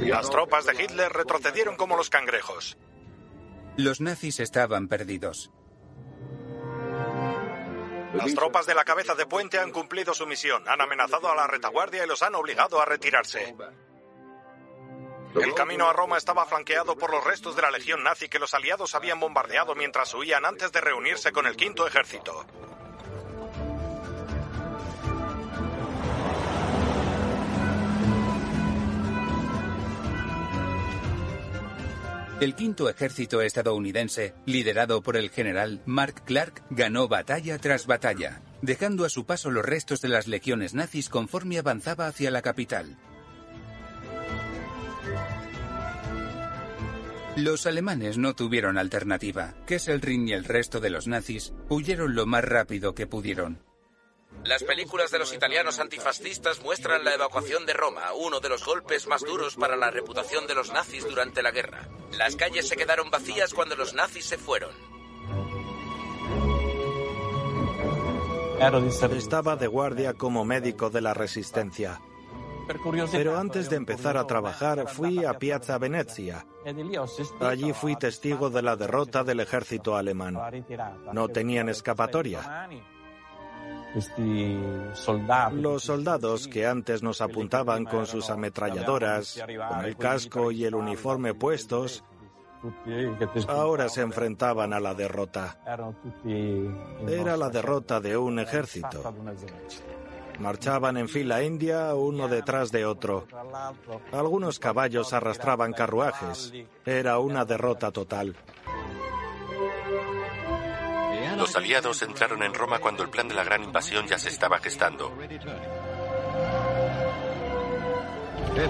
Las 0.00 0.30
tropas 0.30 0.66
de 0.66 0.82
Hitler 0.82 1.12
retrocedieron 1.12 1.76
como 1.76 1.96
los 1.96 2.10
cangrejos. 2.10 2.76
Los 3.76 4.00
nazis 4.00 4.40
estaban 4.40 4.88
perdidos. 4.88 5.50
Las 8.14 8.34
tropas 8.34 8.66
de 8.66 8.74
la 8.74 8.84
cabeza 8.84 9.14
de 9.14 9.26
puente 9.26 9.58
han 9.58 9.72
cumplido 9.72 10.14
su 10.14 10.26
misión, 10.26 10.66
han 10.68 10.80
amenazado 10.80 11.30
a 11.30 11.36
la 11.36 11.46
retaguardia 11.46 12.04
y 12.04 12.08
los 12.08 12.22
han 12.22 12.34
obligado 12.34 12.80
a 12.80 12.86
retirarse. 12.86 13.54
El 15.34 15.52
camino 15.54 15.86
a 15.86 15.92
Roma 15.92 16.16
estaba 16.16 16.46
flanqueado 16.46 16.96
por 16.96 17.10
los 17.10 17.22
restos 17.22 17.56
de 17.56 17.62
la 17.62 17.70
legión 17.70 18.02
nazi 18.02 18.28
que 18.28 18.38
los 18.38 18.54
aliados 18.54 18.94
habían 18.94 19.20
bombardeado 19.20 19.74
mientras 19.74 20.14
huían 20.14 20.46
antes 20.46 20.72
de 20.72 20.80
reunirse 20.80 21.30
con 21.32 21.46
el 21.46 21.56
quinto 21.56 21.86
ejército. 21.86 22.46
El 32.38 32.54
quinto 32.54 32.90
ejército 32.90 33.40
estadounidense, 33.40 34.34
liderado 34.44 35.02
por 35.02 35.16
el 35.16 35.30
general 35.30 35.80
Mark 35.86 36.22
Clark, 36.26 36.62
ganó 36.68 37.08
batalla 37.08 37.56
tras 37.58 37.86
batalla, 37.86 38.42
dejando 38.60 39.06
a 39.06 39.08
su 39.08 39.24
paso 39.24 39.50
los 39.50 39.64
restos 39.64 40.02
de 40.02 40.08
las 40.08 40.26
legiones 40.26 40.74
nazis 40.74 41.08
conforme 41.08 41.56
avanzaba 41.56 42.06
hacia 42.06 42.30
la 42.30 42.42
capital. 42.42 42.98
Los 47.36 47.66
alemanes 47.66 48.18
no 48.18 48.34
tuvieron 48.34 48.76
alternativa. 48.76 49.54
Kesselring 49.66 50.28
y 50.28 50.32
el 50.32 50.44
resto 50.44 50.78
de 50.78 50.90
los 50.90 51.06
nazis 51.06 51.54
huyeron 51.70 52.14
lo 52.14 52.26
más 52.26 52.44
rápido 52.44 52.94
que 52.94 53.06
pudieron. 53.06 53.65
Las 54.46 54.62
películas 54.62 55.10
de 55.10 55.18
los 55.18 55.34
italianos 55.34 55.80
antifascistas 55.80 56.62
muestran 56.62 57.04
la 57.04 57.12
evacuación 57.14 57.66
de 57.66 57.72
Roma, 57.72 58.12
uno 58.14 58.38
de 58.38 58.48
los 58.48 58.64
golpes 58.64 59.08
más 59.08 59.22
duros 59.22 59.56
para 59.56 59.76
la 59.76 59.90
reputación 59.90 60.46
de 60.46 60.54
los 60.54 60.72
nazis 60.72 61.04
durante 61.04 61.42
la 61.42 61.50
guerra. 61.50 61.88
Las 62.16 62.36
calles 62.36 62.68
se 62.68 62.76
quedaron 62.76 63.10
vacías 63.10 63.52
cuando 63.52 63.74
los 63.74 63.94
nazis 63.94 64.24
se 64.24 64.38
fueron. 64.38 64.70
Estaba 69.16 69.56
de 69.56 69.66
guardia 69.66 70.14
como 70.14 70.44
médico 70.44 70.90
de 70.90 71.00
la 71.00 71.12
resistencia. 71.12 72.00
Pero 73.12 73.36
antes 73.36 73.68
de 73.68 73.76
empezar 73.76 74.16
a 74.16 74.26
trabajar 74.26 74.88
fui 74.88 75.24
a 75.24 75.34
Piazza 75.34 75.78
Venezia. 75.78 76.46
Allí 77.40 77.72
fui 77.72 77.96
testigo 77.96 78.48
de 78.50 78.62
la 78.62 78.76
derrota 78.76 79.24
del 79.24 79.40
ejército 79.40 79.96
alemán. 79.96 80.38
No 81.12 81.28
tenían 81.28 81.68
escapatoria. 81.68 82.68
Los 85.52 85.84
soldados 85.84 86.48
que 86.48 86.66
antes 86.66 87.02
nos 87.02 87.20
apuntaban 87.20 87.84
con 87.84 88.06
sus 88.06 88.28
ametralladoras, 88.30 89.42
con 89.68 89.84
el 89.84 89.96
casco 89.96 90.50
y 90.50 90.64
el 90.64 90.74
uniforme 90.74 91.34
puestos, 91.34 92.04
ahora 93.48 93.88
se 93.88 94.02
enfrentaban 94.02 94.72
a 94.72 94.80
la 94.80 94.94
derrota. 94.94 95.58
Era 97.08 97.36
la 97.36 97.48
derrota 97.48 98.00
de 98.00 98.16
un 98.16 98.38
ejército. 98.38 99.14
Marchaban 100.38 100.98
en 100.98 101.08
fila 101.08 101.42
india 101.42 101.94
uno 101.94 102.28
detrás 102.28 102.70
de 102.70 102.84
otro. 102.84 103.26
Algunos 104.12 104.58
caballos 104.58 105.14
arrastraban 105.14 105.72
carruajes. 105.72 106.52
Era 106.84 107.18
una 107.18 107.44
derrota 107.44 107.90
total. 107.90 108.36
Los 111.36 111.54
aliados 111.56 112.02
entraron 112.02 112.42
en 112.42 112.54
Roma 112.54 112.78
cuando 112.78 113.02
el 113.02 113.10
plan 113.10 113.28
de 113.28 113.34
la 113.34 113.44
gran 113.44 113.62
invasión 113.62 114.06
ya 114.06 114.18
se 114.18 114.28
estaba 114.28 114.58
gestando. 114.58 115.12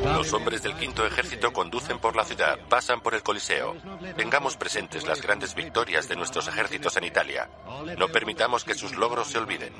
Los 0.04 0.32
hombres 0.32 0.62
del 0.62 0.74
quinto 0.74 1.06
ejército 1.06 1.52
conducen 1.52 2.00
por 2.00 2.16
la 2.16 2.24
ciudad, 2.24 2.58
pasan 2.68 3.00
por 3.00 3.14
el 3.14 3.22
Coliseo. 3.22 3.76
Tengamos 4.16 4.56
presentes 4.56 5.06
las 5.06 5.22
grandes 5.22 5.54
victorias 5.54 6.08
de 6.08 6.16
nuestros 6.16 6.48
ejércitos 6.48 6.96
en 6.96 7.04
Italia. 7.04 7.48
No 7.96 8.08
permitamos 8.08 8.64
que 8.64 8.74
sus 8.74 8.96
logros 8.96 9.28
se 9.28 9.38
olviden. 9.38 9.72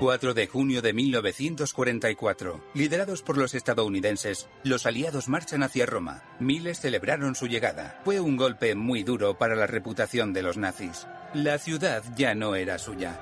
4 0.00 0.34
de 0.34 0.48
junio 0.48 0.82
de 0.82 0.92
1944. 0.92 2.60
Liderados 2.74 3.22
por 3.22 3.38
los 3.38 3.54
estadounidenses, 3.54 4.48
los 4.64 4.86
aliados 4.86 5.28
marchan 5.28 5.62
hacia 5.62 5.86
Roma. 5.86 6.24
Miles 6.40 6.80
celebraron 6.80 7.36
su 7.36 7.46
llegada. 7.46 8.00
Fue 8.04 8.18
un 8.18 8.36
golpe 8.36 8.74
muy 8.74 9.04
duro 9.04 9.38
para 9.38 9.54
la 9.54 9.68
reputación 9.68 10.32
de 10.32 10.42
los 10.42 10.56
nazis. 10.56 11.06
La 11.32 11.58
ciudad 11.58 12.02
ya 12.16 12.34
no 12.34 12.56
era 12.56 12.78
suya. 12.78 13.20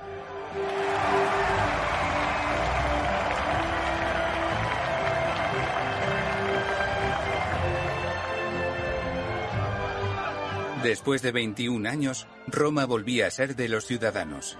Después 10.82 11.22
de 11.22 11.30
21 11.30 11.88
años, 11.88 12.26
Roma 12.48 12.86
volvía 12.86 13.28
a 13.28 13.30
ser 13.30 13.54
de 13.54 13.68
los 13.68 13.86
ciudadanos. 13.86 14.58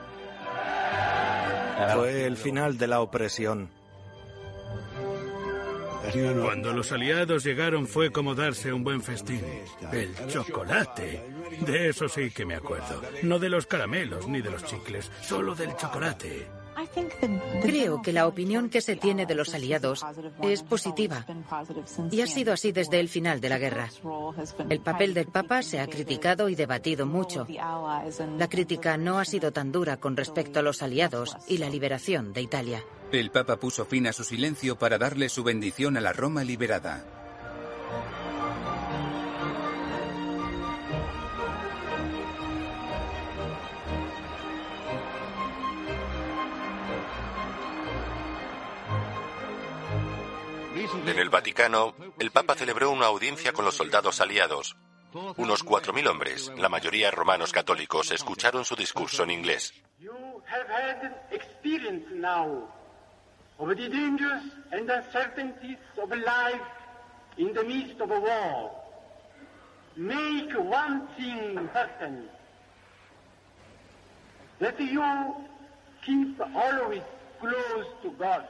Fue 1.95 2.27
el 2.27 2.37
final 2.37 2.79
de 2.79 2.87
la 2.87 3.01
opresión. 3.01 3.71
Cuando 6.43 6.73
los 6.73 6.93
aliados 6.93 7.45
llegaron 7.45 7.87
fue 7.87 8.11
como 8.11 8.35
darse 8.35 8.73
un 8.73 8.85
buen 8.85 9.03
festín. 9.03 9.43
El 9.93 10.15
chocolate. 10.27 11.23
De 11.61 11.89
eso 11.89 12.09
sí 12.09 12.31
que 12.31 12.45
me 12.45 12.55
acuerdo. 12.55 13.01
No 13.23 13.39
de 13.39 13.49
los 13.49 13.67
caramelos 13.67 14.27
ni 14.27 14.43
de 14.43 14.51
los 14.51 14.65
chicles, 14.65 15.11
solo 15.23 15.55
del 15.55 15.77
chocolate. 15.77 16.62
Creo 17.63 18.03
que 18.03 18.13
la 18.13 18.27
opinión 18.27 18.69
que 18.69 18.81
se 18.81 18.97
tiene 18.97 19.27
de 19.27 19.35
los 19.35 19.55
aliados 19.55 20.05
es 20.43 20.63
positiva 20.63 21.27
y 22.11 22.21
ha 22.21 22.27
sido 22.27 22.53
así 22.53 22.73
desde 22.73 23.01
el 23.01 23.09
final 23.09 23.41
de 23.41 23.49
la 23.49 23.59
guerra. 23.59 23.91
El 24.69 24.81
papel 24.81 25.15
del 25.15 25.27
Papa 25.27 25.63
se 25.63 25.81
ha 25.81 25.87
criticado 25.87 26.49
y 26.49 26.55
debatido 26.55 27.07
mucho. 27.07 27.47
La 28.39 28.49
crítica 28.49 28.97
no 28.97 29.19
ha 29.19 29.25
sido 29.25 29.53
tan 29.53 29.73
dura 29.73 29.99
con 29.99 30.17
respecto 30.17 30.61
a 30.61 30.63
los 30.63 30.83
aliados 30.83 31.37
y 31.47 31.59
la 31.59 31.69
liberación 31.69 32.33
de 32.33 32.43
Italia. 32.43 32.85
El 33.13 33.31
Papa 33.31 33.57
puso 33.57 33.85
fin 33.85 34.07
a 34.07 34.13
su 34.13 34.25
silencio 34.25 34.79
para 34.79 34.99
darle 34.99 35.29
su 35.29 35.45
bendición 35.45 35.97
a 35.97 36.01
la 36.01 36.13
Roma 36.13 36.45
liberada. 36.45 37.22
En 50.95 51.19
el 51.19 51.31
Vaticano, 51.31 51.95
el 52.19 52.31
Papa 52.31 52.55
celebró 52.55 52.91
una 52.91 53.07
audiencia 53.07 53.53
con 53.53 53.65
los 53.65 53.77
soldados 53.77 54.21
aliados. 54.21 54.77
Unos 55.37 55.65
4.000 55.65 56.09
hombres, 56.09 56.53
la 56.57 56.69
mayoría 56.69 57.11
romanos 57.11 57.53
católicos, 57.53 58.11
escucharon 58.11 58.65
su 58.65 58.77
discurso 58.77 59.23
en 59.25 59.31
inglés. 59.31 59.73
Make 69.95 70.55
one 70.57 71.03
thing 71.19 71.69
certain. 71.75 72.29
That 74.59 74.81
you 74.81 75.03
keep 76.05 76.41
always 76.41 77.03
close 77.39 77.87
to 78.03 78.11
God. 78.19 78.47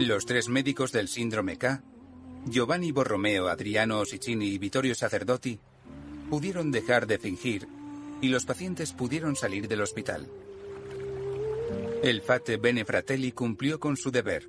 Los 0.00 0.26
tres 0.26 0.48
médicos 0.48 0.92
del 0.92 1.08
síndrome 1.08 1.58
K, 1.58 1.82
Giovanni 2.46 2.90
Borromeo, 2.90 3.48
Adriano 3.48 4.04
Sicini 4.04 4.48
y 4.48 4.58
Vittorio 4.58 4.94
Sacerdoti, 4.94 5.60
pudieron 6.30 6.70
dejar 6.70 7.06
de 7.06 7.18
fingir 7.18 7.68
y 8.20 8.28
los 8.28 8.46
pacientes 8.46 8.92
pudieron 8.92 9.36
salir 9.36 9.68
del 9.68 9.82
hospital. 9.82 10.26
El 12.02 12.22
Fate 12.22 12.56
Bene 12.56 12.84
Fratelli 12.84 13.32
cumplió 13.32 13.78
con 13.78 13.96
su 13.96 14.10
deber. 14.10 14.48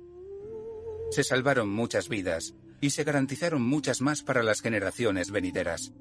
Se 1.10 1.22
salvaron 1.22 1.68
muchas 1.68 2.08
vidas 2.08 2.54
y 2.80 2.90
se 2.90 3.04
garantizaron 3.04 3.60
muchas 3.62 4.00
más 4.00 4.22
para 4.22 4.42
las 4.42 4.62
generaciones 4.62 5.30
venideras. 5.30 5.92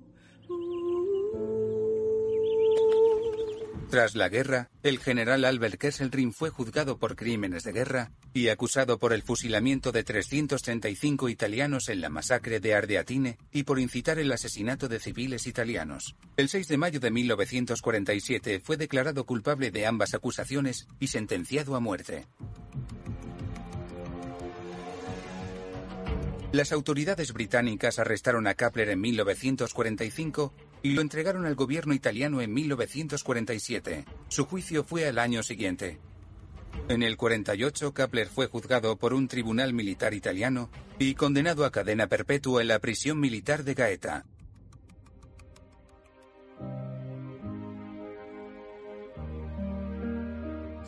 Tras 3.91 4.15
la 4.15 4.29
guerra, 4.29 4.69
el 4.83 4.99
general 4.99 5.43
Albert 5.43 5.77
Kesselring 5.77 6.31
fue 6.31 6.49
juzgado 6.49 6.97
por 6.97 7.17
crímenes 7.17 7.65
de 7.65 7.73
guerra 7.73 8.11
y 8.33 8.47
acusado 8.47 8.97
por 8.97 9.11
el 9.11 9.21
fusilamiento 9.21 9.91
de 9.91 10.05
335 10.05 11.27
italianos 11.27 11.89
en 11.89 11.99
la 11.99 12.07
masacre 12.07 12.61
de 12.61 12.73
Ardeatine 12.73 13.37
y 13.51 13.63
por 13.63 13.79
incitar 13.79 14.17
el 14.17 14.31
asesinato 14.31 14.87
de 14.87 15.01
civiles 15.01 15.45
italianos. 15.45 16.15
El 16.37 16.47
6 16.47 16.69
de 16.69 16.77
mayo 16.77 17.01
de 17.01 17.11
1947 17.11 18.61
fue 18.61 18.77
declarado 18.77 19.25
culpable 19.25 19.71
de 19.71 19.85
ambas 19.85 20.13
acusaciones 20.13 20.87
y 21.01 21.07
sentenciado 21.07 21.75
a 21.75 21.81
muerte. 21.81 22.27
Las 26.53 26.71
autoridades 26.71 27.33
británicas 27.33 27.99
arrestaron 27.99 28.47
a 28.47 28.53
Kapler 28.53 28.89
en 28.89 29.01
1945 29.01 30.53
y 30.83 30.91
lo 30.91 31.01
entregaron 31.01 31.45
al 31.45 31.55
gobierno 31.55 31.93
italiano 31.93 32.41
en 32.41 32.53
1947. 32.53 34.05
Su 34.29 34.45
juicio 34.45 34.83
fue 34.83 35.07
al 35.07 35.19
año 35.19 35.43
siguiente. 35.43 35.99
En 36.87 37.03
el 37.03 37.17
48, 37.17 37.93
Kapler 37.93 38.27
fue 38.27 38.47
juzgado 38.47 38.97
por 38.97 39.13
un 39.13 39.27
tribunal 39.27 39.73
militar 39.73 40.13
italiano 40.13 40.69
y 40.99 41.15
condenado 41.15 41.65
a 41.65 41.71
cadena 41.71 42.07
perpetua 42.07 42.61
en 42.61 42.69
la 42.69 42.79
prisión 42.79 43.19
militar 43.19 43.63
de 43.63 43.73
Gaeta. 43.73 44.25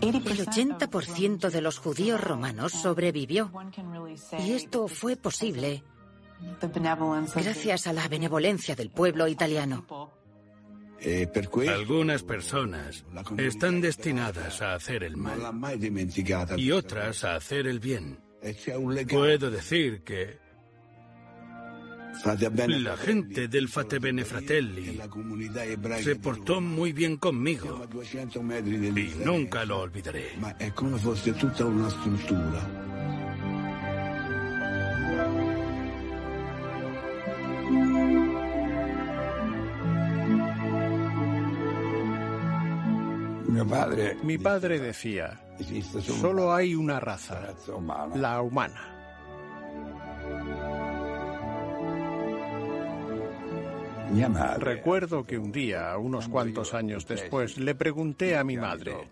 El 0.02 0.22
80% 0.22 1.50
de 1.50 1.62
los 1.62 1.80
judíos 1.80 2.20
romanos 2.20 2.74
sobrevivió. 2.74 3.52
Y 4.40 4.52
esto 4.52 4.90
fue 4.90 5.16
posible 5.16 5.84
gracias 7.36 7.88
a 7.88 7.94
la 7.94 8.08
benevolencia 8.08 8.76
del 8.76 8.90
pueblo 8.90 9.28
italiano. 9.28 9.86
Algunas 11.70 12.24
personas 12.24 13.04
están 13.38 13.82
destinadas 13.82 14.62
a 14.62 14.74
hacer 14.74 15.04
el 15.04 15.18
mal 15.18 15.40
y 16.58 16.72
otras 16.72 17.24
a 17.24 17.36
hacer 17.36 17.68
el 17.68 17.80
bien. 17.80 18.20
Puedo 19.10 19.52
decir 19.52 20.04
que 20.04 20.40
la 22.68 22.98
gente 22.98 23.48
del 23.48 23.68
Fate 23.68 24.00
Bene 24.00 24.24
Fratelli 24.24 25.00
se 26.02 26.16
portó 26.16 26.62
muy 26.62 26.94
bien 26.94 27.18
conmigo 27.18 27.86
y 28.96 29.26
nunca 29.26 29.66
lo 29.66 29.80
olvidaré. 29.82 30.38
Mi 44.24 44.38
padre 44.38 44.80
decía, 44.80 45.40
solo 46.02 46.54
hay 46.54 46.76
una 46.76 47.00
raza, 47.00 47.54
la 48.16 48.42
humana. 48.42 48.94
Recuerdo 54.58 55.24
que 55.24 55.38
un 55.38 55.52
día, 55.52 55.98
unos 55.98 56.28
cuantos 56.28 56.74
años 56.74 57.08
después, 57.08 57.58
le 57.58 57.76
pregunté 57.76 58.38
a 58.38 58.44
mi 58.44 58.58
madre, 58.58 59.10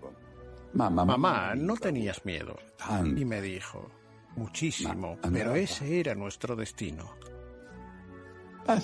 mamá, 0.74 1.54
¿no 1.56 1.76
tenías 1.76 2.26
miedo? 2.26 2.58
Y 3.04 3.26
me 3.26 3.42
dijo, 3.42 3.90
muchísimo, 4.36 5.18
pero 5.32 5.56
ese 5.56 6.00
era 6.00 6.16
nuestro 6.16 6.56
destino. 6.56 7.16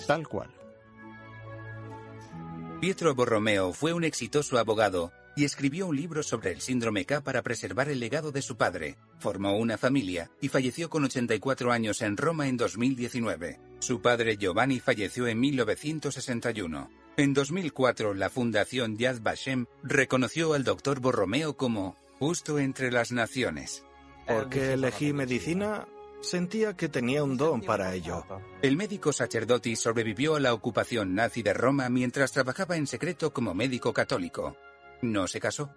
Tal 0.05 0.27
cual. 0.27 0.49
Pietro 2.79 3.15
Borromeo 3.15 3.73
fue 3.73 3.93
un 3.93 4.03
exitoso 4.03 4.59
abogado 4.59 5.11
y 5.37 5.45
escribió 5.45 5.85
un 5.85 5.95
libro 5.95 6.23
sobre 6.23 6.51
el 6.51 6.61
síndrome 6.61 7.05
K 7.05 7.21
para 7.21 7.43
preservar 7.43 7.89
el 7.89 7.99
legado 7.99 8.31
de 8.31 8.41
su 8.41 8.57
padre. 8.57 8.97
Formó 9.19 9.55
una 9.55 9.77
familia 9.77 10.31
y 10.41 10.49
falleció 10.49 10.89
con 10.89 11.05
84 11.05 11.71
años 11.71 12.01
en 12.01 12.17
Roma 12.17 12.47
en 12.47 12.57
2019. 12.57 13.59
Su 13.77 14.01
padre 14.01 14.37
Giovanni 14.37 14.79
falleció 14.79 15.27
en 15.27 15.39
1961. 15.39 16.89
En 17.17 17.33
2004, 17.35 18.15
la 18.15 18.31
Fundación 18.31 18.97
Yad 18.97 19.21
Vashem 19.21 19.67
reconoció 19.83 20.53
al 20.53 20.63
doctor 20.63 20.99
Borromeo 20.99 21.55
como 21.55 21.95
justo 22.17 22.57
entre 22.57 22.91
las 22.91 23.11
naciones. 23.11 23.83
¿Por 24.27 24.49
qué 24.49 24.73
elegí 24.73 25.13
medicina? 25.13 25.87
Sentía 26.19 26.75
que 26.75 26.89
tenía 26.89 27.23
un 27.23 27.37
don 27.37 27.61
para 27.61 27.93
ello. 27.93 28.25
El 28.63 28.75
médico 28.75 29.13
Sacerdoti 29.13 29.75
sobrevivió 29.75 30.35
a 30.35 30.39
la 30.39 30.55
ocupación 30.55 31.13
nazi 31.13 31.43
de 31.43 31.53
Roma 31.53 31.89
mientras 31.89 32.31
trabajaba 32.31 32.75
en 32.75 32.87
secreto 32.87 33.31
como 33.31 33.53
médico 33.53 33.93
católico. 33.93 34.57
No 35.01 35.27
se 35.27 35.39
casó. 35.39 35.73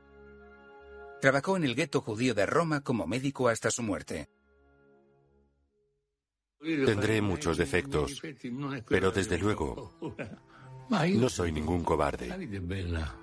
Trabajó 1.21 1.57
en 1.57 1.65
el 1.65 1.75
gueto 1.75 2.01
judío 2.01 2.35
de 2.35 2.47
Roma 2.47 2.81
como 2.83 3.07
médico 3.07 3.49
hasta 3.49 3.71
su 3.71 3.83
muerte. 3.83 4.29
Tendré 6.61 7.23
muchos 7.23 7.57
defectos, 7.57 8.21
pero 8.87 9.11
desde 9.11 9.39
luego 9.39 9.95
no 10.91 11.29
soy 11.29 11.53
ningún 11.53 11.85
cobarde. 11.85 12.29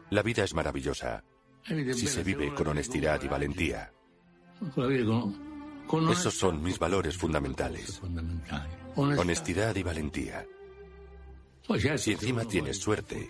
La 0.09 0.23
vida 0.23 0.43
es 0.43 0.53
maravillosa 0.53 1.23
si 1.65 2.07
se 2.07 2.23
vive 2.23 2.53
con 2.53 2.67
honestidad 2.67 3.21
y 3.21 3.27
valentía. 3.27 3.91
Esos 6.11 6.33
son 6.33 6.63
mis 6.63 6.79
valores 6.79 7.17
fundamentales. 7.17 8.01
Honestidad 8.95 9.75
y 9.75 9.83
valentía. 9.83 10.45
Si 11.97 12.11
encima 12.11 12.45
tienes 12.45 12.77
suerte 12.77 13.27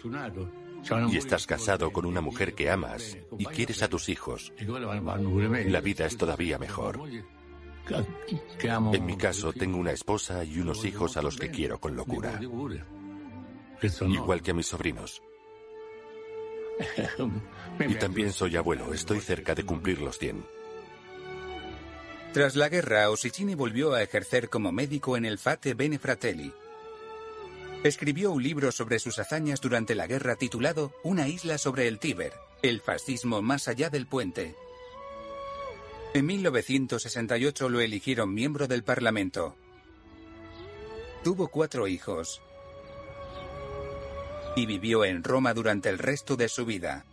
y 1.10 1.18
estás 1.18 1.46
casado 1.46 1.92
con 1.92 2.06
una 2.06 2.22
mujer 2.22 2.54
que 2.54 2.70
amas 2.70 3.18
y 3.38 3.46
quieres 3.46 3.82
a 3.84 3.88
tus 3.88 4.10
hijos, 4.10 4.54
la 4.60 5.82
vida 5.82 6.06
es 6.06 6.18
todavía 6.18 6.58
mejor. 6.58 7.00
En 8.62 9.06
mi 9.06 9.18
caso, 9.18 9.54
tengo 9.54 9.78
una 9.78 9.92
esposa 9.92 10.44
y 10.44 10.60
unos 10.60 10.84
hijos 10.86 11.18
a 11.18 11.22
los 11.22 11.38
que 11.38 11.50
quiero 11.50 11.80
con 11.80 11.96
locura. 11.96 12.40
Igual 14.02 14.42
que 14.42 14.52
a 14.52 14.54
mis 14.54 14.68
sobrinos. 14.68 15.22
Y 17.80 17.96
también 17.96 18.34
soy 18.34 18.56
abuelo, 18.56 18.94
estoy 18.94 19.20
cerca 19.20 19.56
de 19.56 19.64
cumplir 19.64 20.00
los 20.00 20.18
100. 20.18 20.46
Tras 22.34 22.56
la 22.56 22.70
guerra, 22.70 23.10
Osicini 23.10 23.56
volvió 23.56 23.94
a 23.94 24.04
ejercer 24.04 24.50
como 24.50 24.72
médico 24.72 25.18
en 25.18 25.26
el 25.26 25.40
Fate 25.40 25.74
Bene 25.74 25.98
Fratelli. 25.98 26.54
Escribió 27.84 28.32
un 28.32 28.42
libro 28.42 28.72
sobre 28.72 29.00
sus 29.00 29.20
hazañas 29.20 29.62
durante 29.62 29.94
la 29.94 30.08
guerra 30.08 30.36
titulado 30.36 30.92
Una 31.04 31.28
isla 31.28 31.58
sobre 31.58 31.88
el 31.88 32.00
Tíber, 32.00 32.34
el 32.62 32.82
fascismo 32.82 33.42
más 33.42 33.68
allá 33.68 33.90
del 33.90 34.08
puente. 34.08 34.56
En 36.14 36.26
1968 36.26 37.70
lo 37.70 37.80
eligieron 37.80 38.34
miembro 38.34 38.68
del 38.68 38.84
Parlamento. 38.84 39.56
Tuvo 41.24 41.50
cuatro 41.50 41.88
hijos 41.88 42.42
y 44.56 44.66
vivió 44.66 45.06
en 45.06 45.24
Roma 45.24 45.54
durante 45.54 45.90
el 45.90 46.00
resto 46.00 46.36
de 46.36 46.50
su 46.50 46.66
vida. 46.66 47.06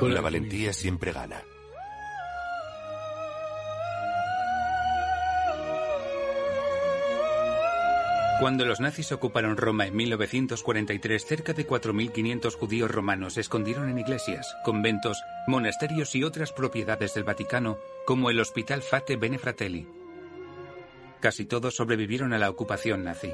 La 0.00 0.20
valentía 0.20 0.72
siempre 0.72 1.12
gana. 1.12 1.42
Cuando 8.40 8.64
los 8.64 8.78
nazis 8.78 9.10
ocuparon 9.10 9.56
Roma 9.56 9.86
en 9.86 9.96
1943, 9.96 11.26
cerca 11.26 11.52
de 11.52 11.66
4.500 11.66 12.54
judíos 12.54 12.90
romanos 12.90 13.34
se 13.34 13.40
escondieron 13.40 13.88
en 13.88 13.98
iglesias, 13.98 14.56
conventos, 14.64 15.20
monasterios 15.48 16.14
y 16.14 16.22
otras 16.22 16.52
propiedades 16.52 17.14
del 17.14 17.24
Vaticano, 17.24 17.78
como 18.06 18.30
el 18.30 18.38
Hospital 18.38 18.82
Fate 18.82 19.16
Bene 19.16 19.38
Fratelli. 19.38 19.88
Casi 21.18 21.46
todos 21.46 21.74
sobrevivieron 21.74 22.32
a 22.32 22.38
la 22.38 22.48
ocupación 22.48 23.02
nazi. 23.02 23.32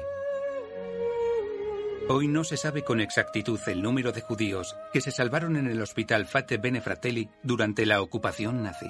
Hoy 2.07 2.27
no 2.27 2.43
se 2.43 2.55
sabe 2.55 2.83
con 2.83 2.99
exactitud 2.99 3.59
el 3.65 3.81
número 3.81 4.11
de 4.11 4.21
judíos 4.21 4.75
que 4.93 5.01
se 5.01 5.09
salvaron 5.09 5.57
en 5.57 5.65
el 5.65 5.81
Hospital 5.81 6.27
Fate 6.27 6.57
Bene 6.57 6.79
Fratelli 6.79 7.31
durante 7.41 7.87
la 7.87 7.99
ocupación 7.99 8.61
nazi. 8.61 8.85